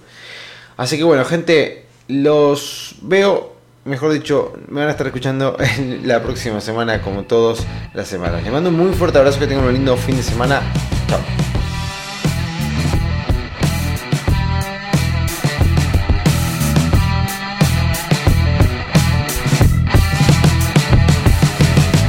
Así 0.76 0.96
que 0.96 1.04
bueno, 1.04 1.24
gente, 1.24 1.84
los 2.08 2.96
veo, 3.02 3.52
mejor 3.84 4.12
dicho, 4.12 4.54
me 4.68 4.80
van 4.80 4.88
a 4.88 4.92
estar 4.92 5.06
escuchando 5.06 5.56
la 6.04 6.22
próxima 6.22 6.60
semana, 6.60 7.02
como 7.02 7.24
todos 7.24 7.64
las 7.94 8.08
semanas. 8.08 8.42
Les 8.42 8.52
mando 8.52 8.70
un 8.70 8.76
muy 8.76 8.94
fuerte 8.94 9.18
abrazo, 9.18 9.38
que 9.38 9.46
tengan 9.46 9.66
un 9.66 9.74
lindo 9.74 9.96
fin 9.96 10.16
de 10.16 10.22
semana. 10.22 10.62